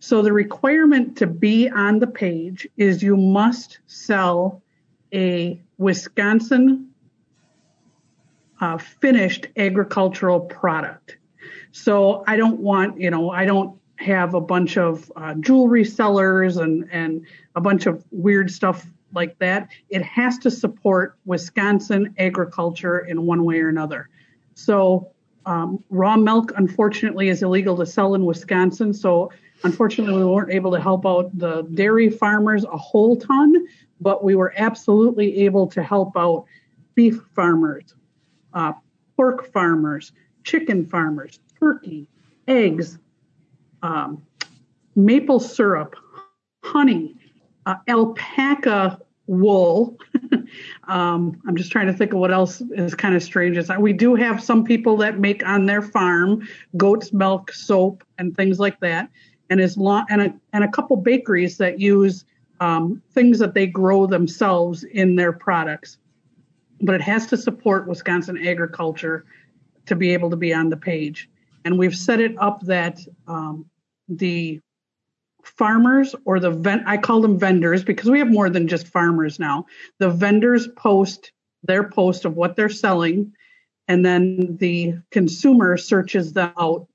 So 0.00 0.22
the 0.22 0.32
requirement 0.32 1.18
to 1.18 1.26
be 1.26 1.68
on 1.68 1.98
the 1.98 2.06
page 2.06 2.66
is 2.78 3.02
you 3.02 3.16
must 3.16 3.80
sell 3.86 4.62
a 5.12 5.60
Wisconsin 5.76 6.88
uh, 8.60 8.78
finished 8.78 9.48
agricultural 9.56 10.40
product. 10.40 11.18
So 11.72 12.24
I 12.26 12.36
don't 12.36 12.60
want, 12.60 12.98
you 12.98 13.10
know, 13.10 13.30
I 13.30 13.44
don't 13.44 13.78
have 13.96 14.32
a 14.32 14.40
bunch 14.40 14.78
of 14.78 15.12
uh, 15.16 15.34
jewelry 15.34 15.84
sellers 15.84 16.56
and, 16.56 16.88
and 16.90 17.26
a 17.54 17.60
bunch 17.60 17.84
of 17.84 18.02
weird 18.10 18.50
stuff 18.50 18.86
like 19.12 19.38
that. 19.38 19.68
It 19.90 20.02
has 20.02 20.38
to 20.38 20.50
support 20.50 21.16
Wisconsin 21.26 22.14
agriculture 22.18 23.00
in 23.00 23.26
one 23.26 23.44
way 23.44 23.60
or 23.60 23.68
another. 23.68 24.08
So, 24.54 25.10
um, 25.46 25.82
raw 25.88 26.16
milk, 26.16 26.52
unfortunately, 26.56 27.28
is 27.28 27.42
illegal 27.42 27.76
to 27.78 27.86
sell 27.86 28.14
in 28.14 28.24
Wisconsin. 28.24 28.92
So, 28.92 29.30
unfortunately, 29.62 30.14
we 30.14 30.24
weren't 30.24 30.50
able 30.50 30.72
to 30.72 30.80
help 30.80 31.06
out 31.06 31.36
the 31.36 31.62
dairy 31.74 32.10
farmers 32.10 32.64
a 32.64 32.76
whole 32.76 33.16
ton, 33.16 33.66
but 34.00 34.24
we 34.24 34.34
were 34.34 34.52
absolutely 34.56 35.38
able 35.44 35.66
to 35.68 35.82
help 35.82 36.16
out 36.16 36.44
beef 36.94 37.20
farmers, 37.34 37.94
uh, 38.54 38.72
pork 39.16 39.52
farmers, 39.52 40.12
chicken 40.44 40.86
farmers, 40.86 41.38
turkey, 41.58 42.08
eggs, 42.48 42.98
um, 43.82 44.22
maple 44.96 45.40
syrup, 45.40 45.96
honey, 46.64 47.16
uh, 47.66 47.76
alpaca 47.88 48.98
wool. 49.26 49.96
um, 50.88 51.40
I'm 51.46 51.56
just 51.56 51.70
trying 51.70 51.86
to 51.86 51.92
think 51.92 52.12
of 52.12 52.18
what 52.18 52.32
else 52.32 52.60
is 52.72 52.94
kind 52.94 53.14
of 53.14 53.22
strange. 53.22 53.58
We 53.78 53.92
do 53.92 54.14
have 54.16 54.42
some 54.42 54.64
people 54.64 54.96
that 54.98 55.18
make 55.18 55.46
on 55.46 55.66
their 55.66 55.82
farm 55.82 56.46
goat's 56.76 57.12
milk, 57.12 57.52
soap, 57.52 58.02
and 58.18 58.36
things 58.36 58.58
like 58.58 58.80
that, 58.80 59.08
and 59.50 59.60
and 59.60 60.22
a 60.22 60.34
and 60.52 60.64
a 60.64 60.68
couple 60.68 60.96
bakeries 60.96 61.58
that 61.58 61.80
use 61.80 62.24
um, 62.60 63.02
things 63.12 63.38
that 63.38 63.54
they 63.54 63.66
grow 63.66 64.06
themselves 64.06 64.84
in 64.84 65.16
their 65.16 65.32
products. 65.32 65.98
But 66.80 66.94
it 66.94 67.02
has 67.02 67.26
to 67.26 67.36
support 67.36 67.88
Wisconsin 67.88 68.46
agriculture 68.46 69.26
to 69.86 69.96
be 69.96 70.12
able 70.12 70.30
to 70.30 70.36
be 70.36 70.54
on 70.54 70.70
the 70.70 70.76
page. 70.76 71.28
And 71.64 71.78
we've 71.78 71.96
set 71.96 72.20
it 72.20 72.34
up 72.38 72.60
that 72.62 73.00
um, 73.26 73.66
the 74.08 74.60
farmers 75.42 76.14
or 76.24 76.38
the 76.38 76.50
vent 76.50 76.82
I 76.86 76.96
call 76.96 77.20
them 77.20 77.38
vendors 77.38 77.82
because 77.82 78.08
we 78.08 78.18
have 78.18 78.30
more 78.30 78.48
than 78.48 78.68
just 78.68 78.86
farmers 78.86 79.38
now. 79.38 79.66
The 79.98 80.10
vendors 80.10 80.68
post 80.76 81.32
their 81.62 81.88
post 81.88 82.24
of 82.24 82.36
what 82.36 82.56
they're 82.56 82.68
selling 82.68 83.32
and 83.88 84.04
then 84.04 84.56
the 84.58 84.94
consumer 85.10 85.76
searches 85.76 86.32
them 86.32 86.52
out 86.56 86.86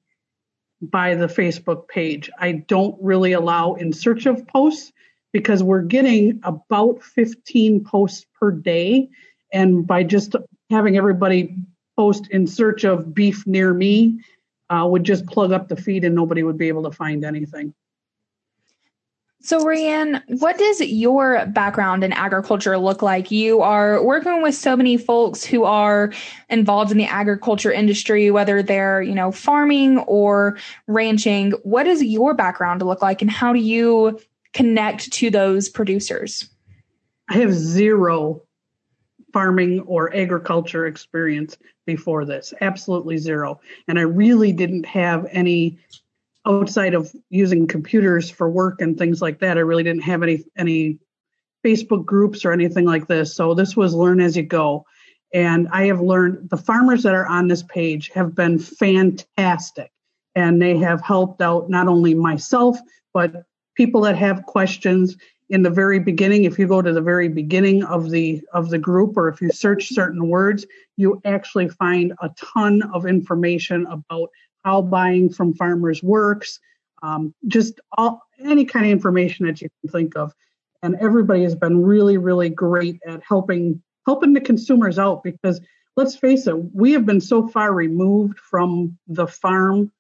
by 0.89 1.15
the 1.15 1.27
Facebook 1.27 1.87
page. 1.87 2.29
I 2.39 2.53
don't 2.53 2.97
really 3.01 3.33
allow 3.33 3.73
in 3.75 3.93
search 3.93 4.25
of 4.25 4.47
posts 4.47 4.91
because 5.33 5.61
we're 5.61 5.81
getting 5.81 6.39
about 6.43 7.03
15 7.03 7.83
posts 7.83 8.25
per 8.39 8.51
day 8.51 9.09
and 9.51 9.85
by 9.85 10.03
just 10.03 10.35
having 10.69 10.97
everybody 10.97 11.55
post 11.97 12.27
in 12.29 12.47
search 12.47 12.83
of 12.83 13.13
beef 13.13 13.45
near 13.45 13.73
me 13.73 14.19
uh, 14.69 14.85
would 14.89 15.03
just 15.03 15.25
plug 15.27 15.51
up 15.51 15.67
the 15.67 15.75
feed 15.75 16.03
and 16.03 16.15
nobody 16.15 16.43
would 16.43 16.57
be 16.57 16.67
able 16.67 16.83
to 16.83 16.91
find 16.91 17.23
anything. 17.23 17.73
So, 19.45 19.63
Rayanne, 19.63 20.23
what 20.39 20.57
does 20.57 20.81
your 20.81 21.45
background 21.45 22.03
in 22.03 22.11
agriculture 22.13 22.79
look 22.79 23.03
like? 23.03 23.29
You 23.29 23.61
are 23.61 24.03
working 24.03 24.41
with 24.41 24.55
so 24.55 24.75
many 24.75 24.97
folks 24.97 25.43
who 25.43 25.65
are 25.65 26.11
involved 26.49 26.91
in 26.91 26.97
the 26.97 27.05
agriculture 27.05 27.71
industry, 27.71 28.31
whether 28.31 28.63
they're, 28.63 29.03
you 29.03 29.13
know, 29.13 29.31
farming 29.31 29.99
or 29.99 30.57
ranching. 30.87 31.51
What 31.61 31.83
does 31.83 32.01
your 32.01 32.33
background 32.33 32.81
look 32.81 33.03
like 33.03 33.21
and 33.21 33.29
how 33.29 33.53
do 33.53 33.59
you 33.59 34.19
connect 34.53 35.11
to 35.11 35.29
those 35.29 35.69
producers? 35.69 36.49
I 37.29 37.35
have 37.35 37.53
zero 37.53 38.41
farming 39.31 39.81
or 39.81 40.11
agriculture 40.15 40.87
experience 40.87 41.55
before 41.85 42.25
this. 42.25 42.51
Absolutely 42.61 43.17
zero. 43.17 43.59
And 43.87 43.99
I 43.99 44.03
really 44.03 44.51
didn't 44.53 44.87
have 44.87 45.27
any 45.29 45.77
outside 46.45 46.93
of 46.93 47.13
using 47.29 47.67
computers 47.67 48.29
for 48.29 48.49
work 48.49 48.81
and 48.81 48.97
things 48.97 49.21
like 49.21 49.39
that. 49.39 49.57
I 49.57 49.61
really 49.61 49.83
didn't 49.83 50.03
have 50.03 50.23
any 50.23 50.43
any 50.57 50.99
Facebook 51.65 52.05
groups 52.05 52.45
or 52.45 52.51
anything 52.51 52.85
like 52.85 53.07
this. 53.07 53.35
So 53.35 53.53
this 53.53 53.75
was 53.75 53.93
learn 53.93 54.21
as 54.21 54.37
you 54.37 54.43
go. 54.43 54.85
And 55.33 55.67
I 55.71 55.85
have 55.87 55.99
learned 55.99 56.49
the 56.49 56.57
farmers 56.57 57.03
that 57.03 57.15
are 57.15 57.25
on 57.25 57.47
this 57.47 57.63
page 57.63 58.09
have 58.13 58.35
been 58.35 58.59
fantastic. 58.59 59.91
And 60.35 60.61
they 60.61 60.77
have 60.77 61.01
helped 61.01 61.41
out 61.41 61.69
not 61.69 61.87
only 61.87 62.13
myself, 62.13 62.77
but 63.13 63.43
people 63.75 64.01
that 64.01 64.17
have 64.17 64.45
questions 64.45 65.17
in 65.49 65.61
the 65.61 65.69
very 65.69 65.99
beginning 65.99 66.43
if 66.43 66.57
you 66.57 66.67
go 66.67 66.81
to 66.81 66.91
the 66.91 67.01
very 67.01 67.27
beginning 67.27 67.83
of 67.83 68.09
the 68.09 68.41
of 68.53 68.69
the 68.69 68.77
group 68.77 69.15
or 69.15 69.27
if 69.27 69.41
you 69.41 69.51
search 69.51 69.89
certain 69.89 70.27
words 70.27 70.65
you 70.97 71.21
actually 71.23 71.69
find 71.69 72.13
a 72.21 72.29
ton 72.29 72.81
of 72.93 73.05
information 73.05 73.85
about 73.87 74.29
how 74.65 74.81
buying 74.81 75.29
from 75.29 75.53
farmers 75.53 76.03
works. 76.03 76.59
Um, 77.03 77.33
just 77.47 77.79
all 77.97 78.21
any 78.43 78.65
kind 78.65 78.85
of 78.85 78.91
information 78.91 79.45
that 79.45 79.61
you 79.61 79.69
can 79.81 79.91
think 79.91 80.17
of. 80.17 80.33
And 80.81 80.95
everybody 80.99 81.43
has 81.43 81.55
been 81.55 81.81
really 81.81 82.17
really 82.17 82.49
great 82.49 82.99
at 83.07 83.21
helping 83.23 83.81
helping 84.05 84.33
the 84.33 84.41
consumers 84.41 84.99
out 84.99 85.23
because 85.23 85.61
let's 85.95 86.15
face 86.15 86.47
it 86.47 86.55
we 86.75 86.91
have 86.91 87.05
been 87.05 87.21
so 87.21 87.47
far 87.47 87.73
removed 87.73 88.37
from 88.39 88.97
the 89.07 89.27
farm 89.27 89.91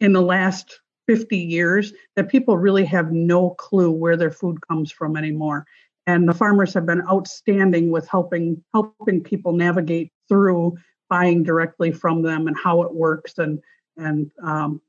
in 0.00 0.12
the 0.12 0.22
last 0.22 0.80
50 1.06 1.36
years 1.36 1.92
that 2.16 2.28
people 2.28 2.56
really 2.56 2.84
have 2.84 3.12
no 3.12 3.50
clue 3.50 3.90
where 3.90 4.16
their 4.16 4.30
food 4.30 4.58
comes 4.66 4.90
from 4.90 5.16
anymore. 5.16 5.66
And 6.06 6.28
the 6.28 6.34
farmers 6.34 6.74
have 6.74 6.86
been 6.86 7.02
outstanding 7.08 7.90
with 7.90 8.08
helping 8.08 8.62
helping 8.72 9.22
people 9.22 9.52
navigate 9.52 10.12
through 10.28 10.76
buying 11.08 11.42
directly 11.42 11.92
from 11.92 12.22
them 12.22 12.46
and 12.46 12.56
how 12.56 12.82
it 12.82 12.94
works 12.94 13.38
and 13.38 13.60
and 13.96 14.30
um, 14.42 14.80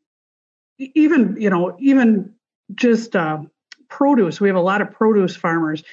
even 0.77 1.35
you 1.39 1.49
know 1.49 1.75
even 1.79 2.33
just 2.73 3.15
uh, 3.15 3.39
produce 3.89 4.41
we 4.41 4.47
have 4.47 4.57
a 4.57 4.61
lot 4.61 4.81
of 4.81 4.91
produce 4.91 5.35
farmers 5.35 5.83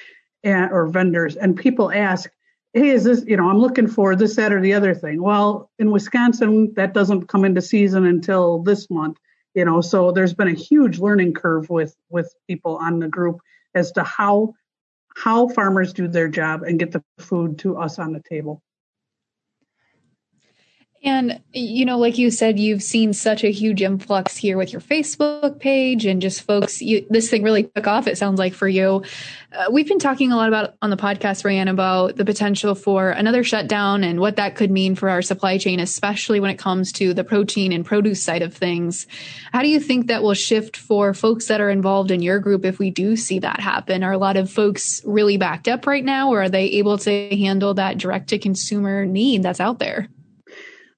and, 0.43 0.71
or 0.71 0.87
vendors 0.87 1.35
and 1.35 1.55
people 1.55 1.91
ask 1.91 2.29
hey 2.73 2.89
is 2.89 3.03
this 3.03 3.23
you 3.25 3.37
know 3.37 3.49
i'm 3.49 3.59
looking 3.59 3.87
for 3.87 4.15
this 4.15 4.35
that 4.35 4.51
or 4.51 4.61
the 4.61 4.73
other 4.73 4.93
thing. 4.93 5.21
Well 5.21 5.69
in 5.79 5.91
wisconsin 5.91 6.73
that 6.75 6.93
doesn't 6.93 7.27
come 7.27 7.45
into 7.45 7.61
season 7.61 8.05
until 8.05 8.63
this 8.63 8.89
month 8.89 9.17
you 9.53 9.65
know 9.65 9.81
so 9.81 10.11
there's 10.11 10.33
been 10.33 10.47
a 10.47 10.53
huge 10.53 10.99
learning 10.99 11.33
curve 11.33 11.69
with 11.69 11.95
with 12.09 12.33
people 12.47 12.77
on 12.77 12.99
the 12.99 13.07
group 13.07 13.39
as 13.75 13.91
to 13.93 14.03
how 14.03 14.53
how 15.15 15.47
farmers 15.49 15.93
do 15.93 16.07
their 16.07 16.27
job 16.27 16.63
and 16.63 16.79
get 16.79 16.91
the 16.91 17.03
food 17.19 17.59
to 17.59 17.77
us 17.77 17.99
on 17.99 18.13
the 18.13 18.21
table 18.27 18.61
and, 21.03 21.41
you 21.51 21.83
know, 21.83 21.97
like 21.97 22.17
you 22.17 22.31
said, 22.31 22.57
you've 22.57 22.81
seen 22.81 23.11
such 23.11 23.43
a 23.43 23.51
huge 23.51 23.81
influx 23.81 24.37
here 24.37 24.57
with 24.57 24.71
your 24.71 24.79
Facebook 24.79 25.59
page 25.59 26.05
and 26.05 26.21
just 26.21 26.43
folks, 26.43 26.81
you, 26.81 27.05
this 27.09 27.29
thing 27.29 27.43
really 27.43 27.63
took 27.63 27.87
off, 27.87 28.07
it 28.07 28.17
sounds 28.17 28.39
like, 28.39 28.53
for 28.53 28.69
you. 28.69 29.03
Uh, 29.51 29.65
we've 29.69 29.87
been 29.87 29.99
talking 29.99 30.31
a 30.31 30.37
lot 30.37 30.47
about 30.47 30.75
on 30.81 30.89
the 30.89 30.97
podcast, 30.97 31.43
Ryan, 31.43 31.67
about 31.67 32.15
the 32.15 32.23
potential 32.23 32.73
for 32.73 33.09
another 33.09 33.43
shutdown 33.43 34.03
and 34.05 34.21
what 34.21 34.37
that 34.37 34.55
could 34.55 34.71
mean 34.71 34.95
for 34.95 35.09
our 35.09 35.21
supply 35.21 35.57
chain, 35.57 35.81
especially 35.81 36.39
when 36.39 36.49
it 36.49 36.57
comes 36.57 36.93
to 36.93 37.13
the 37.13 37.25
protein 37.25 37.73
and 37.73 37.85
produce 37.85 38.23
side 38.23 38.41
of 38.41 38.53
things. 38.53 39.05
How 39.51 39.61
do 39.61 39.67
you 39.67 39.81
think 39.81 40.07
that 40.07 40.23
will 40.23 40.33
shift 40.33 40.77
for 40.77 41.13
folks 41.13 41.47
that 41.47 41.59
are 41.59 41.69
involved 41.69 42.11
in 42.11 42.21
your 42.21 42.39
group 42.39 42.63
if 42.63 42.79
we 42.79 42.91
do 42.91 43.17
see 43.17 43.39
that 43.39 43.59
happen? 43.59 44.03
Are 44.03 44.13
a 44.13 44.17
lot 44.17 44.37
of 44.37 44.49
folks 44.49 45.01
really 45.03 45.35
backed 45.35 45.67
up 45.67 45.85
right 45.85 46.05
now, 46.05 46.29
or 46.31 46.43
are 46.43 46.49
they 46.49 46.65
able 46.65 46.97
to 46.99 47.29
handle 47.35 47.73
that 47.73 47.97
direct 47.97 48.29
to 48.29 48.39
consumer 48.39 49.05
need 49.05 49.43
that's 49.43 49.59
out 49.59 49.79
there? 49.79 50.07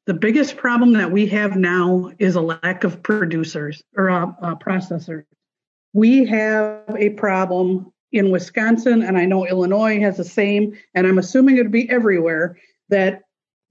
The 0.06 0.14
biggest 0.14 0.56
problem 0.58 0.94
that 0.94 1.12
we 1.12 1.26
have 1.28 1.56
now 1.56 2.12
is 2.20 2.36
a 2.36 2.42
lack 2.42 2.84
of 2.84 3.02
producers 3.02 3.82
or 3.98 4.12
uh, 4.12 4.28
uh, 4.40 4.56
processors. 4.56 5.26
We 5.94 6.26
have 6.26 6.84
a 6.96 7.10
problem 7.12 7.92
in 8.12 8.30
Wisconsin, 8.30 9.02
and 9.02 9.18
I 9.18 9.26
know 9.26 9.48
Illinois 9.48 10.00
has 10.02 10.18
the 10.18 10.24
same, 10.24 10.78
and 10.94 11.08
I'm 11.08 11.18
assuming 11.18 11.58
it'd 11.58 11.72
be 11.72 11.90
everywhere, 11.90 12.58
that 12.90 13.24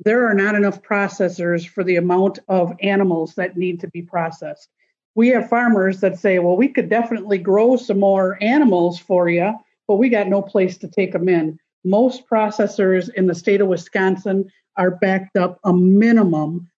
there 0.05 0.27
are 0.27 0.35
not 0.35 0.57
enough 0.57 0.83
processors 0.83 1.68
for 1.68 1.85
the 1.85 1.97
amount 1.97 2.40
of 2.49 2.73
animals 2.81 3.35
that 3.37 3.57
need 3.57 3.79
to 3.81 3.88
be 3.88 4.03
processed. 4.03 4.68
We 5.14 5.29
have 5.29 5.49
farmers 5.49 6.01
that 6.01 6.18
say, 6.18 6.40
well, 6.40 6.57
we 6.57 6.66
could 6.66 6.88
definitely 6.90 7.38
grow 7.38 7.77
some 7.77 8.01
more 8.01 8.42
animals 8.42 8.99
for 8.99 9.29
you, 9.29 9.55
but 9.87 9.97
we 9.97 10.09
got 10.09 10.27
no 10.27 10.42
place 10.42 10.77
to 10.79 10.88
take 10.88 11.12
them 11.12 11.29
in. 11.29 11.61
Most 11.85 12.29
processors 12.29 13.09
in 13.14 13.29
the 13.29 13.35
state 13.37 13.61
of 13.61 13.68
Wisconsin 13.68 14.51
are 14.77 14.93
backed 14.93 15.37
up 15.37 15.59
a 15.65 15.73
minimum 15.73 16.71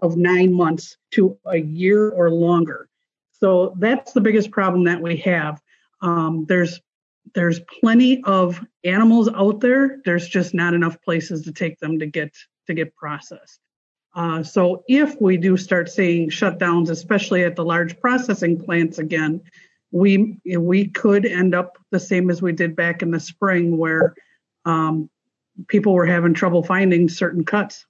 of 0.00 0.16
nine 0.16 0.52
months 0.52 0.96
to 1.12 1.38
a 1.46 1.58
year 1.58 2.10
or 2.10 2.30
longer. 2.30 2.88
So 3.32 3.74
that's 3.78 4.12
the 4.12 4.20
biggest 4.20 4.50
problem 4.50 4.84
that 4.84 5.00
we 5.00 5.16
have. 5.18 5.60
Um, 6.00 6.44
there's 6.48 6.80
there's 7.34 7.60
plenty 7.80 8.22
of 8.24 8.60
animals 8.84 9.28
out 9.28 9.60
there. 9.60 10.00
There's 10.04 10.28
just 10.28 10.54
not 10.54 10.74
enough 10.74 11.00
places 11.02 11.42
to 11.44 11.52
take 11.52 11.78
them 11.78 11.98
to 12.00 12.06
get 12.06 12.34
to 12.66 12.74
get 12.74 12.94
processed. 12.96 13.60
Uh, 14.14 14.42
so 14.42 14.84
if 14.88 15.18
we 15.20 15.36
do 15.36 15.56
start 15.56 15.90
seeing 15.90 16.28
shutdowns, 16.28 16.90
especially 16.90 17.44
at 17.44 17.56
the 17.56 17.64
large 17.64 17.98
processing 18.00 18.62
plants 18.62 18.98
again, 18.98 19.40
we 19.90 20.38
we 20.58 20.88
could 20.88 21.24
end 21.24 21.54
up 21.54 21.78
the 21.90 22.00
same 22.00 22.30
as 22.30 22.42
we 22.42 22.52
did 22.52 22.76
back 22.76 23.02
in 23.02 23.10
the 23.10 23.20
spring, 23.20 23.78
where 23.78 24.14
um, 24.64 25.08
people 25.68 25.92
were 25.92 26.06
having 26.06 26.34
trouble 26.34 26.62
finding 26.62 27.08
certain 27.08 27.44
cuts. 27.44 27.86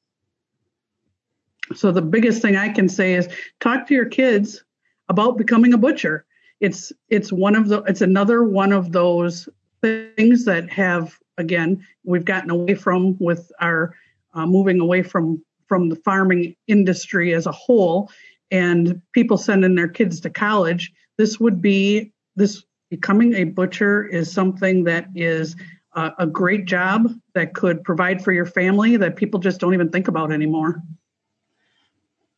So 1.75 1.93
the 1.93 2.03
biggest 2.03 2.43
thing 2.43 2.57
I 2.57 2.69
can 2.69 2.89
say 2.89 3.15
is 3.15 3.29
talk 3.61 3.87
to 3.87 3.95
your 3.95 4.07
kids 4.07 4.65
about 5.09 5.39
becoming 5.39 5.73
a 5.73 5.79
butcher. 5.79 6.25
It's 6.61 6.93
it's 7.09 7.33
one 7.33 7.55
of 7.55 7.69
the 7.69 7.83
it's 7.83 8.01
another 8.01 8.45
one 8.45 8.73
of 8.73 8.93
those 8.93 9.49
things 9.81 10.45
that 10.45 10.71
have 10.71 11.19
again 11.39 11.85
we've 12.05 12.25
gotten 12.25 12.51
away 12.51 12.75
from 12.75 13.17
with 13.19 13.51
our 13.61 13.95
uh, 14.35 14.47
moving 14.47 14.81
away 14.81 15.03
from 15.03 15.43
from 15.67 15.89
the 15.89 15.97
farming 15.97 16.55
industry 16.67 17.35
as 17.35 17.47
a 17.47 17.53
whole 17.53 18.11
and 18.51 19.01
people 19.13 19.39
sending 19.39 19.75
their 19.75 19.89
kids 19.89 20.21
to 20.21 20.31
college 20.31 20.93
this 21.19 21.41
would 21.41 21.61
be 21.61 22.13
this 22.37 22.65
becoming 22.91 23.35
a 23.35 23.45
butcher 23.45 24.05
is 24.05 24.31
something 24.31 24.85
that 24.85 25.09
is 25.15 25.57
a, 25.95 26.27
great 26.27 26.65
job 26.65 27.09
that 27.35 27.55
could 27.55 27.85
provide 27.85 28.25
for 28.25 28.33
your 28.33 28.47
family 28.47 28.97
that 28.97 29.17
people 29.17 29.39
just 29.39 29.61
don't 29.61 29.75
even 29.75 29.91
think 29.91 30.09
about 30.09 30.33
anymore 30.33 30.83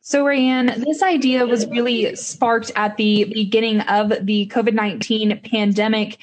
so, 0.07 0.23
Rayanne, 0.23 0.85
this 0.85 1.01
idea 1.01 1.47
was 1.47 1.65
really 1.65 2.15
sparked 2.15 2.71
at 2.75 2.95
the 2.95 3.23
beginning 3.23 3.81
of 3.81 4.13
the 4.21 4.45
COVID 4.53 4.75
19 4.75 5.41
pandemic. 5.49 6.19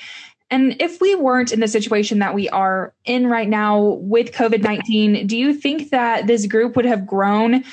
And 0.52 0.80
if 0.80 1.00
we 1.00 1.16
weren't 1.16 1.50
in 1.50 1.58
the 1.58 1.66
situation 1.66 2.20
that 2.20 2.32
we 2.32 2.48
are 2.50 2.94
in 3.04 3.26
right 3.26 3.48
now 3.48 3.82
with 3.82 4.30
COVID 4.30 4.62
19, 4.62 5.26
do 5.26 5.36
you 5.36 5.52
think 5.52 5.90
that 5.90 6.28
this 6.28 6.46
group 6.46 6.76
would 6.76 6.84
have 6.84 7.08
grown 7.08 7.64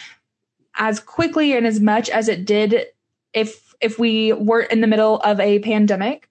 as 0.78 1.00
quickly 1.00 1.56
and 1.56 1.68
as 1.68 1.80
much 1.80 2.10
as 2.10 2.28
it 2.28 2.44
did 2.44 2.88
if 3.34 3.76
if 3.80 4.00
we 4.00 4.34
weren't 4.34 4.72
in 4.72 4.82
the 4.82 4.88
middle 4.88 5.20
of 5.20 5.40
a 5.40 5.60
pandemic? 5.60 6.28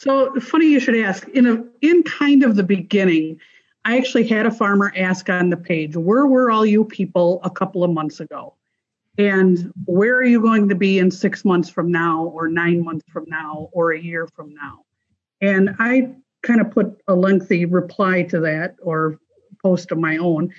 So 0.00 0.32
funny 0.40 0.64
you 0.64 0.80
should 0.80 0.96
ask. 0.96 1.28
In 1.28 1.46
a 1.46 1.62
in 1.82 2.02
kind 2.04 2.42
of 2.42 2.56
the 2.56 2.62
beginning, 2.62 3.38
I 3.84 3.98
actually 3.98 4.26
had 4.26 4.46
a 4.46 4.50
farmer 4.50 4.90
ask 4.96 5.28
on 5.28 5.50
the 5.50 5.58
page, 5.58 5.94
where 5.94 6.24
were 6.24 6.50
all 6.50 6.64
you 6.64 6.86
people 6.86 7.38
a 7.44 7.50
couple 7.50 7.84
of 7.84 7.90
months 7.90 8.18
ago? 8.18 8.54
And 9.18 9.70
where 9.84 10.16
are 10.16 10.24
you 10.24 10.40
going 10.40 10.70
to 10.70 10.74
be 10.74 10.98
in 10.98 11.10
six 11.10 11.44
months 11.44 11.68
from 11.68 11.92
now, 11.92 12.24
or 12.24 12.48
nine 12.48 12.82
months 12.82 13.04
from 13.12 13.26
now, 13.28 13.68
or 13.72 13.92
a 13.92 14.00
year 14.00 14.26
from 14.34 14.54
now? 14.54 14.86
And 15.42 15.76
I 15.78 16.14
kind 16.42 16.62
of 16.62 16.70
put 16.70 16.98
a 17.06 17.14
lengthy 17.14 17.66
reply 17.66 18.22
to 18.22 18.40
that 18.40 18.76
or 18.80 19.18
post 19.60 19.92
of 19.92 19.98
my 19.98 20.16
own. 20.16 20.50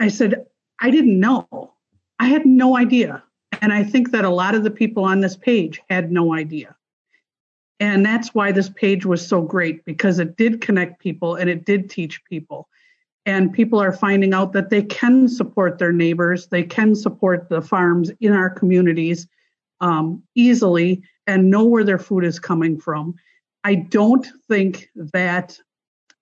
I 0.00 0.08
said, 0.08 0.44
I 0.82 0.90
didn't 0.90 1.18
know. 1.18 1.72
I 2.18 2.26
had 2.26 2.44
no 2.44 2.76
idea. 2.76 3.22
And 3.62 3.72
I 3.72 3.84
think 3.84 4.10
that 4.10 4.26
a 4.26 4.30
lot 4.30 4.54
of 4.54 4.64
the 4.64 4.70
people 4.70 5.04
on 5.04 5.20
this 5.20 5.34
page 5.34 5.80
had 5.88 6.12
no 6.12 6.34
idea. 6.34 6.76
And 7.80 8.04
that's 8.04 8.34
why 8.34 8.52
this 8.52 8.68
page 8.68 9.06
was 9.06 9.26
so 9.26 9.40
great 9.40 9.84
because 9.84 10.18
it 10.18 10.36
did 10.36 10.60
connect 10.60 11.00
people 11.00 11.36
and 11.36 11.48
it 11.48 11.64
did 11.64 11.88
teach 11.88 12.24
people. 12.24 12.68
And 13.24 13.52
people 13.52 13.80
are 13.80 13.92
finding 13.92 14.32
out 14.34 14.52
that 14.54 14.70
they 14.70 14.82
can 14.82 15.28
support 15.28 15.78
their 15.78 15.92
neighbors, 15.92 16.48
they 16.48 16.62
can 16.62 16.94
support 16.94 17.48
the 17.48 17.62
farms 17.62 18.10
in 18.20 18.32
our 18.32 18.50
communities 18.50 19.28
um, 19.80 20.22
easily 20.34 21.02
and 21.26 21.50
know 21.50 21.64
where 21.64 21.84
their 21.84 21.98
food 21.98 22.24
is 22.24 22.40
coming 22.40 22.80
from. 22.80 23.14
I 23.64 23.74
don't 23.74 24.26
think 24.48 24.88
that 24.96 25.58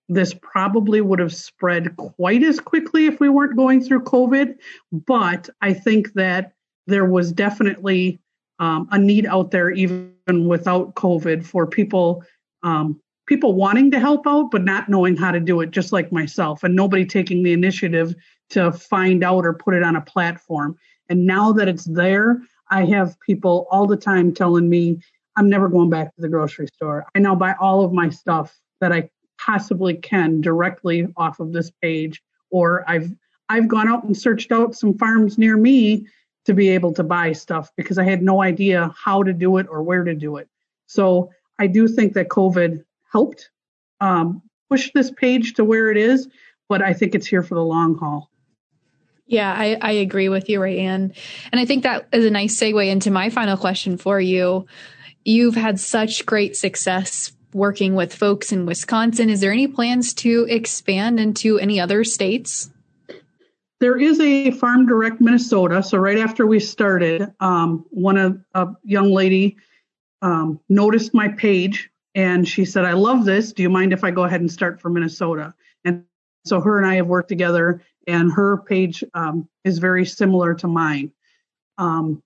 this 0.09 0.33
probably 0.41 1.01
would 1.01 1.19
have 1.19 1.33
spread 1.33 1.95
quite 1.97 2.43
as 2.43 2.59
quickly 2.59 3.07
if 3.07 3.19
we 3.19 3.29
weren't 3.29 3.57
going 3.57 3.81
through 3.81 4.03
COVID, 4.03 4.55
but 4.91 5.49
I 5.61 5.73
think 5.73 6.13
that 6.13 6.53
there 6.87 7.05
was 7.05 7.31
definitely 7.31 8.19
um, 8.59 8.87
a 8.91 8.99
need 8.99 9.25
out 9.25 9.51
there 9.51 9.69
even 9.71 10.13
without 10.47 10.95
COVID 10.95 11.45
for 11.45 11.67
people 11.67 12.23
um, 12.63 12.99
people 13.27 13.53
wanting 13.53 13.91
to 13.91 13.99
help 13.99 14.25
out 14.25 14.49
but 14.51 14.63
not 14.63 14.89
knowing 14.89 15.15
how 15.15 15.31
to 15.31 15.39
do 15.39 15.61
it, 15.61 15.71
just 15.71 15.91
like 15.91 16.11
myself, 16.11 16.63
and 16.63 16.75
nobody 16.75 17.05
taking 17.05 17.43
the 17.43 17.53
initiative 17.53 18.15
to 18.49 18.71
find 18.71 19.23
out 19.23 19.45
or 19.45 19.53
put 19.53 19.73
it 19.73 19.83
on 19.83 19.95
a 19.95 20.01
platform. 20.01 20.75
And 21.09 21.25
now 21.25 21.51
that 21.53 21.67
it's 21.67 21.85
there, 21.85 22.41
I 22.69 22.85
have 22.85 23.19
people 23.19 23.67
all 23.69 23.85
the 23.85 23.97
time 23.97 24.33
telling 24.33 24.69
me 24.69 24.99
I'm 25.35 25.49
never 25.49 25.69
going 25.69 25.89
back 25.89 26.15
to 26.15 26.21
the 26.21 26.29
grocery 26.29 26.67
store. 26.67 27.05
I 27.13 27.19
now 27.19 27.35
buy 27.35 27.53
all 27.59 27.83
of 27.83 27.93
my 27.93 28.09
stuff 28.09 28.57
that 28.81 28.91
I 28.91 29.09
possibly 29.37 29.93
can 29.93 30.41
directly 30.41 31.07
off 31.15 31.39
of 31.39 31.53
this 31.53 31.71
page, 31.81 32.21
or 32.49 32.89
I've 32.89 33.11
I've 33.49 33.67
gone 33.67 33.87
out 33.87 34.03
and 34.03 34.17
searched 34.17 34.51
out 34.51 34.75
some 34.75 34.97
farms 34.97 35.37
near 35.37 35.55
me 35.55 36.07
to 36.47 36.53
be 36.53 36.69
able 36.69 36.93
to 36.93 37.03
buy 37.03 37.33
stuff 37.33 37.71
because 37.75 37.97
I 37.97 38.03
had 38.03 38.21
no 38.23 38.41
idea 38.41 38.93
how 38.97 39.21
to 39.21 39.33
do 39.33 39.57
it 39.57 39.67
or 39.69 39.83
where 39.83 40.05
to 40.05 40.15
do 40.15 40.37
it. 40.37 40.47
So 40.87 41.29
I 41.59 41.67
do 41.67 41.89
think 41.89 42.13
that 42.13 42.29
COVID 42.29 42.85
helped 43.11 43.49
um, 43.99 44.41
push 44.69 44.89
this 44.93 45.11
page 45.11 45.55
to 45.55 45.65
where 45.65 45.91
it 45.91 45.97
is, 45.97 46.29
but 46.69 46.81
I 46.81 46.93
think 46.93 47.15
it's 47.15 47.27
here 47.27 47.43
for 47.43 47.55
the 47.55 47.63
long 47.63 47.95
haul. 47.95 48.31
Yeah, 49.25 49.53
I, 49.53 49.77
I 49.81 49.91
agree 49.91 50.29
with 50.29 50.47
you, 50.47 50.61
Rayanne. 50.61 51.13
And 51.51 51.59
I 51.59 51.65
think 51.65 51.83
that 51.83 52.07
is 52.13 52.23
a 52.23 52.31
nice 52.31 52.57
segue 52.57 52.87
into 52.87 53.11
my 53.11 53.29
final 53.29 53.57
question 53.57 53.97
for 53.97 54.21
you. 54.21 54.65
You've 55.25 55.55
had 55.55 55.81
such 55.81 56.25
great 56.25 56.55
success 56.55 57.33
working 57.53 57.93
with 57.93 58.15
folks 58.15 58.53
in 58.53 58.65
Wisconsin. 58.65 59.29
Is 59.29 59.41
there 59.41 59.51
any 59.51 59.67
plans 59.67 60.13
to 60.13 60.47
expand 60.49 61.19
into 61.19 61.59
any 61.59 61.77
other 61.77 62.05
states? 62.05 62.69
There 63.79 63.97
is 63.97 64.19
a 64.19 64.51
Farm 64.51 64.87
Direct 64.87 65.21
Minnesota. 65.21 65.83
So 65.83 65.97
right 65.97 66.17
after 66.17 66.47
we 66.47 66.59
started, 66.59 67.31
um, 67.39 67.85
one 67.89 68.17
of 68.17 68.39
a 68.55 68.69
young 68.83 69.11
lady 69.11 69.57
um, 70.21 70.59
noticed 70.67 71.13
my 71.13 71.27
page 71.27 71.89
and 72.15 72.47
she 72.47 72.65
said, 72.65 72.83
"I 72.83 72.93
love 72.93 73.25
this. 73.25 73.53
Do 73.53 73.61
you 73.61 73.69
mind 73.69 73.93
if 73.93 74.03
I 74.03 74.09
go 74.09 74.23
ahead 74.23 74.41
and 74.41 74.51
start 74.51 74.81
for 74.81 74.89
Minnesota?" 74.89 75.53
And 75.85 76.03
so 76.45 76.59
her 76.59 76.79
and 76.79 76.87
I 76.87 76.95
have 76.95 77.05
worked 77.05 77.29
together, 77.29 77.83
and 78.07 78.31
her 78.31 78.57
page 78.57 79.03
um, 79.13 79.47
is 79.63 79.77
very 79.77 80.05
similar 80.05 80.55
to 80.55 80.67
mine. 80.67 81.11
Um, 81.77 82.23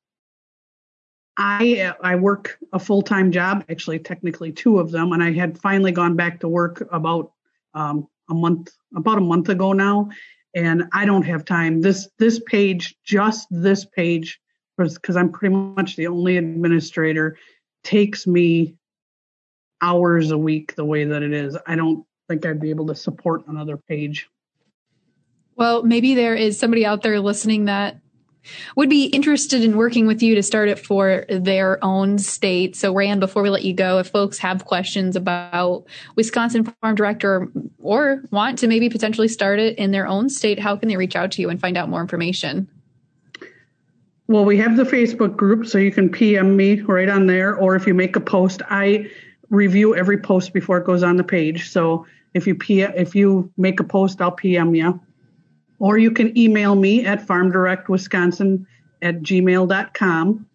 I 1.36 1.94
I 2.02 2.16
work 2.16 2.58
a 2.72 2.80
full 2.80 3.02
time 3.02 3.34
job, 3.34 3.66
actually 3.70 4.00
technically 4.00 4.54
two 4.54 4.80
of 4.80 4.92
them, 4.92 5.12
and 5.12 5.22
I 5.22 5.34
had 5.34 5.58
finally 5.58 5.92
gone 5.92 6.16
back 6.16 6.40
to 6.40 6.48
work 6.48 6.88
about 6.92 7.34
um, 7.74 8.08
a 8.30 8.34
month 8.34 8.72
about 8.96 9.18
a 9.18 9.22
month 9.22 9.50
ago 9.50 9.74
now, 9.74 10.10
and 10.54 10.84
I 10.94 11.06
don't 11.06 11.24
have 11.24 11.46
time. 11.46 11.82
This 11.82 12.10
this 12.20 12.40
page, 12.46 12.96
just 13.04 13.48
this 13.52 13.86
page, 13.86 14.40
because 14.78 15.16
I'm 15.16 15.32
pretty 15.32 15.56
much 15.56 15.96
the 15.96 16.08
only 16.08 16.38
administrator, 16.38 17.38
takes 17.84 18.28
me 18.28 18.76
hours 19.82 20.32
a 20.32 20.38
week 20.38 20.76
the 20.76 20.86
way 20.86 21.04
that 21.06 21.24
it 21.24 21.34
is. 21.34 21.58
I 21.68 21.76
don't 21.76 22.06
think 22.30 22.46
I'd 22.46 22.60
be 22.60 22.70
able 22.70 22.88
to 22.88 22.96
support 22.96 23.48
another 23.48 23.78
page. 23.78 24.30
Well, 25.56 25.84
maybe 25.84 26.16
there 26.16 26.36
is 26.36 26.58
somebody 26.58 26.86
out 26.86 27.02
there 27.02 27.20
listening 27.20 27.66
that 27.66 27.98
would 28.76 28.90
be 28.90 29.06
interested 29.06 29.64
in 29.64 29.78
working 29.78 30.08
with 30.08 30.22
you 30.22 30.36
to 30.36 30.44
start 30.44 30.70
it 30.70 30.80
for 30.80 31.26
their 31.30 31.84
own 31.84 32.18
state. 32.18 32.76
So, 32.76 32.94
Rand, 32.94 33.20
before 33.20 33.44
we 33.44 33.50
let 33.50 33.64
you 33.64 33.74
go, 33.74 34.00
if 34.00 34.08
folks 34.08 34.38
have 34.40 34.66
questions 34.66 35.16
about 35.16 35.86
Wisconsin 36.16 36.64
Farm 36.82 36.96
Director 36.96 37.48
or 37.82 38.24
want 38.32 38.60
to 38.60 38.68
maybe 38.68 38.90
potentially 38.90 39.28
start 39.28 39.60
it 39.60 39.78
in 39.78 39.92
their 39.92 40.08
own 40.08 40.30
state, 40.30 40.60
how 40.60 40.76
can 40.76 40.90
they 40.90 40.98
reach 40.98 41.16
out 41.16 41.32
to 41.34 41.42
you 41.42 41.50
and 41.50 41.60
find 41.60 41.78
out 41.78 41.90
more 41.90 42.02
information? 42.02 42.68
Well, 44.28 44.46
we 44.46 44.58
have 44.58 44.78
the 44.78 44.84
Facebook 44.84 45.36
group, 45.36 45.68
so 45.68 45.78
you 45.78 45.92
can 45.92 46.10
PM 46.10 46.56
me 46.56 46.80
right 46.82 47.10
on 47.10 47.28
there, 47.28 47.56
or 47.56 47.76
if 47.76 47.86
you 47.86 47.94
make 47.94 48.16
a 48.16 48.22
post, 48.22 48.62
I 48.70 49.10
review 49.50 49.94
every 49.94 50.18
post 50.18 50.54
before 50.54 50.78
it 50.78 50.86
goes 50.86 51.04
on 51.04 51.18
the 51.18 51.24
page. 51.24 51.70
So 51.70 52.06
if 52.34 52.48
you 52.48 52.56
P- 52.56 52.82
if 52.82 53.14
you 53.14 53.52
make 53.58 53.82
a 53.82 53.84
post, 53.84 54.22
I'll 54.22 54.32
PM 54.32 54.74
you 54.74 55.02
or 55.82 55.98
you 55.98 56.12
can 56.12 56.38
email 56.38 56.76
me 56.76 57.06
at 57.08 57.26
farmdirectwisconsin 57.26 58.64
at 59.02 59.24
gmail.com. 59.24 60.46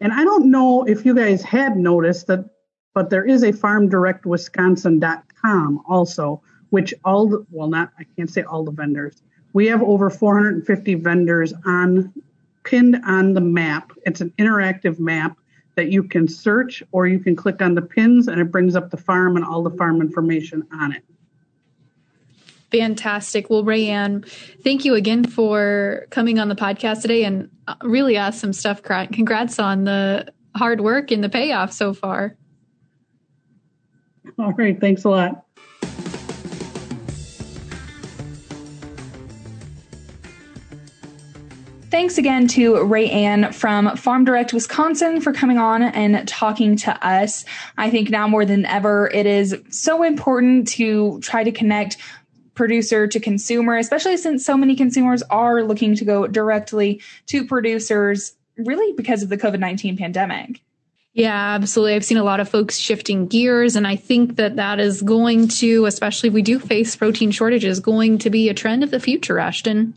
And 0.00 0.12
I 0.12 0.24
don't 0.24 0.50
know 0.50 0.82
if 0.82 1.06
you 1.06 1.14
guys 1.14 1.42
had 1.42 1.76
noticed 1.76 2.26
that, 2.26 2.50
but 2.92 3.08
there 3.08 3.24
is 3.24 3.44
a 3.44 3.52
farmdirectwisconsin.com 3.52 5.84
also, 5.88 6.42
which 6.70 6.92
all 7.04 7.28
the, 7.28 7.46
well, 7.52 7.68
not, 7.68 7.92
I 7.96 8.02
can't 8.16 8.28
say 8.28 8.42
all 8.42 8.64
the 8.64 8.72
vendors. 8.72 9.22
We 9.52 9.68
have 9.68 9.82
over 9.82 10.10
450 10.10 10.96
vendors 10.96 11.54
on 11.64 12.12
pinned 12.64 13.00
on 13.06 13.34
the 13.34 13.40
map. 13.40 13.92
It's 14.04 14.20
an 14.20 14.32
interactive 14.36 14.98
map 14.98 15.38
that 15.76 15.92
you 15.92 16.02
can 16.02 16.26
search 16.26 16.82
or 16.90 17.06
you 17.06 17.20
can 17.20 17.36
click 17.36 17.62
on 17.62 17.76
the 17.76 17.82
pins 17.82 18.26
and 18.26 18.40
it 18.40 18.50
brings 18.50 18.74
up 18.74 18.90
the 18.90 18.96
farm 18.96 19.36
and 19.36 19.44
all 19.44 19.62
the 19.62 19.76
farm 19.76 20.00
information 20.00 20.66
on 20.72 20.90
it. 20.90 21.04
Fantastic. 22.72 23.50
Well, 23.50 23.64
Rayanne, 23.64 24.26
thank 24.64 24.86
you 24.86 24.94
again 24.94 25.24
for 25.24 26.06
coming 26.08 26.38
on 26.38 26.48
the 26.48 26.56
podcast 26.56 27.02
today 27.02 27.24
and 27.24 27.50
uh, 27.68 27.74
really 27.82 28.16
awesome 28.16 28.54
stuff. 28.54 28.82
Congrats 28.82 29.58
on 29.58 29.84
the 29.84 30.32
hard 30.56 30.80
work 30.80 31.10
and 31.10 31.22
the 31.22 31.28
payoff 31.28 31.72
so 31.72 31.92
far. 31.92 32.34
All 34.38 34.52
right. 34.52 34.80
Thanks 34.80 35.04
a 35.04 35.10
lot. 35.10 35.44
Thanks 41.90 42.16
again 42.16 42.46
to 42.48 42.82
Ray 42.84 43.10
Rayanne 43.10 43.52
from 43.52 43.94
Farm 43.98 44.24
Direct 44.24 44.54
Wisconsin 44.54 45.20
for 45.20 45.34
coming 45.34 45.58
on 45.58 45.82
and 45.82 46.26
talking 46.26 46.74
to 46.76 47.06
us. 47.06 47.44
I 47.76 47.90
think 47.90 48.08
now 48.08 48.26
more 48.26 48.46
than 48.46 48.64
ever, 48.64 49.10
it 49.12 49.26
is 49.26 49.54
so 49.68 50.02
important 50.02 50.68
to 50.68 51.20
try 51.20 51.44
to 51.44 51.52
connect 51.52 51.98
producer 52.62 53.08
to 53.08 53.18
consumer, 53.18 53.76
especially 53.76 54.16
since 54.16 54.46
so 54.46 54.56
many 54.56 54.76
consumers 54.76 55.20
are 55.30 55.64
looking 55.64 55.96
to 55.96 56.04
go 56.04 56.28
directly 56.28 57.02
to 57.26 57.44
producers 57.44 58.36
really 58.56 58.92
because 58.92 59.20
of 59.24 59.30
the 59.30 59.36
COVID 59.36 59.58
19 59.58 59.96
pandemic. 59.96 60.60
Yeah, 61.12 61.54
absolutely. 61.54 61.94
I've 61.96 62.04
seen 62.04 62.18
a 62.18 62.22
lot 62.22 62.38
of 62.38 62.48
folks 62.48 62.78
shifting 62.78 63.26
gears, 63.26 63.74
and 63.74 63.84
I 63.84 63.96
think 63.96 64.36
that 64.36 64.54
that 64.54 64.78
is 64.78 65.02
going 65.02 65.48
to, 65.48 65.86
especially 65.86 66.28
if 66.28 66.34
we 66.34 66.42
do 66.42 66.60
face 66.60 66.94
protein 66.94 67.32
shortages, 67.32 67.80
going 67.80 68.18
to 68.18 68.30
be 68.30 68.48
a 68.48 68.54
trend 68.54 68.84
of 68.84 68.92
the 68.92 69.00
future, 69.00 69.40
Ashton. 69.40 69.92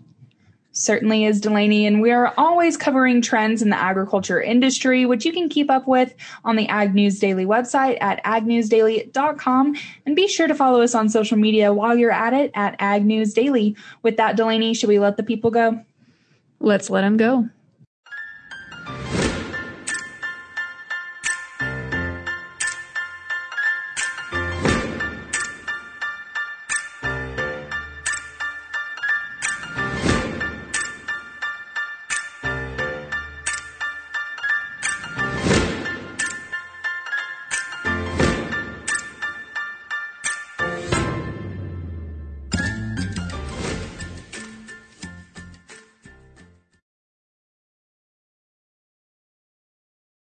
Certainly 0.78 1.24
is, 1.24 1.40
Delaney, 1.40 1.86
and 1.86 2.02
we 2.02 2.12
are 2.12 2.34
always 2.38 2.76
covering 2.76 3.22
trends 3.22 3.62
in 3.62 3.70
the 3.70 3.80
agriculture 3.80 4.42
industry, 4.42 5.06
which 5.06 5.24
you 5.24 5.32
can 5.32 5.48
keep 5.48 5.72
up 5.72 5.88
with 5.88 6.14
on 6.44 6.58
the 6.58 6.68
Ag 6.68 6.94
News 6.94 7.18
Daily 7.18 7.46
website 7.46 7.98
at 8.02 8.22
agnewsdaily.com. 8.26 9.76
And 10.06 10.16
be 10.18 10.28
sure 10.28 10.48
to 10.48 10.54
follow 10.54 10.82
us 10.82 10.94
on 10.94 11.08
social 11.08 11.38
media 11.38 11.74
while 11.74 11.96
you're 11.96 12.12
at 12.12 12.34
it 12.34 12.52
at 12.56 12.76
Ag 12.80 13.06
News 13.06 13.34
Daily. 13.34 13.78
With 14.04 14.18
that, 14.18 14.36
Delaney, 14.36 14.74
should 14.74 14.90
we 14.90 15.00
let 15.00 15.16
the 15.16 15.24
people 15.24 15.50
go? 15.50 15.82
Let's 16.60 16.90
let 16.90 17.02
them 17.02 17.16
go. 17.16 17.48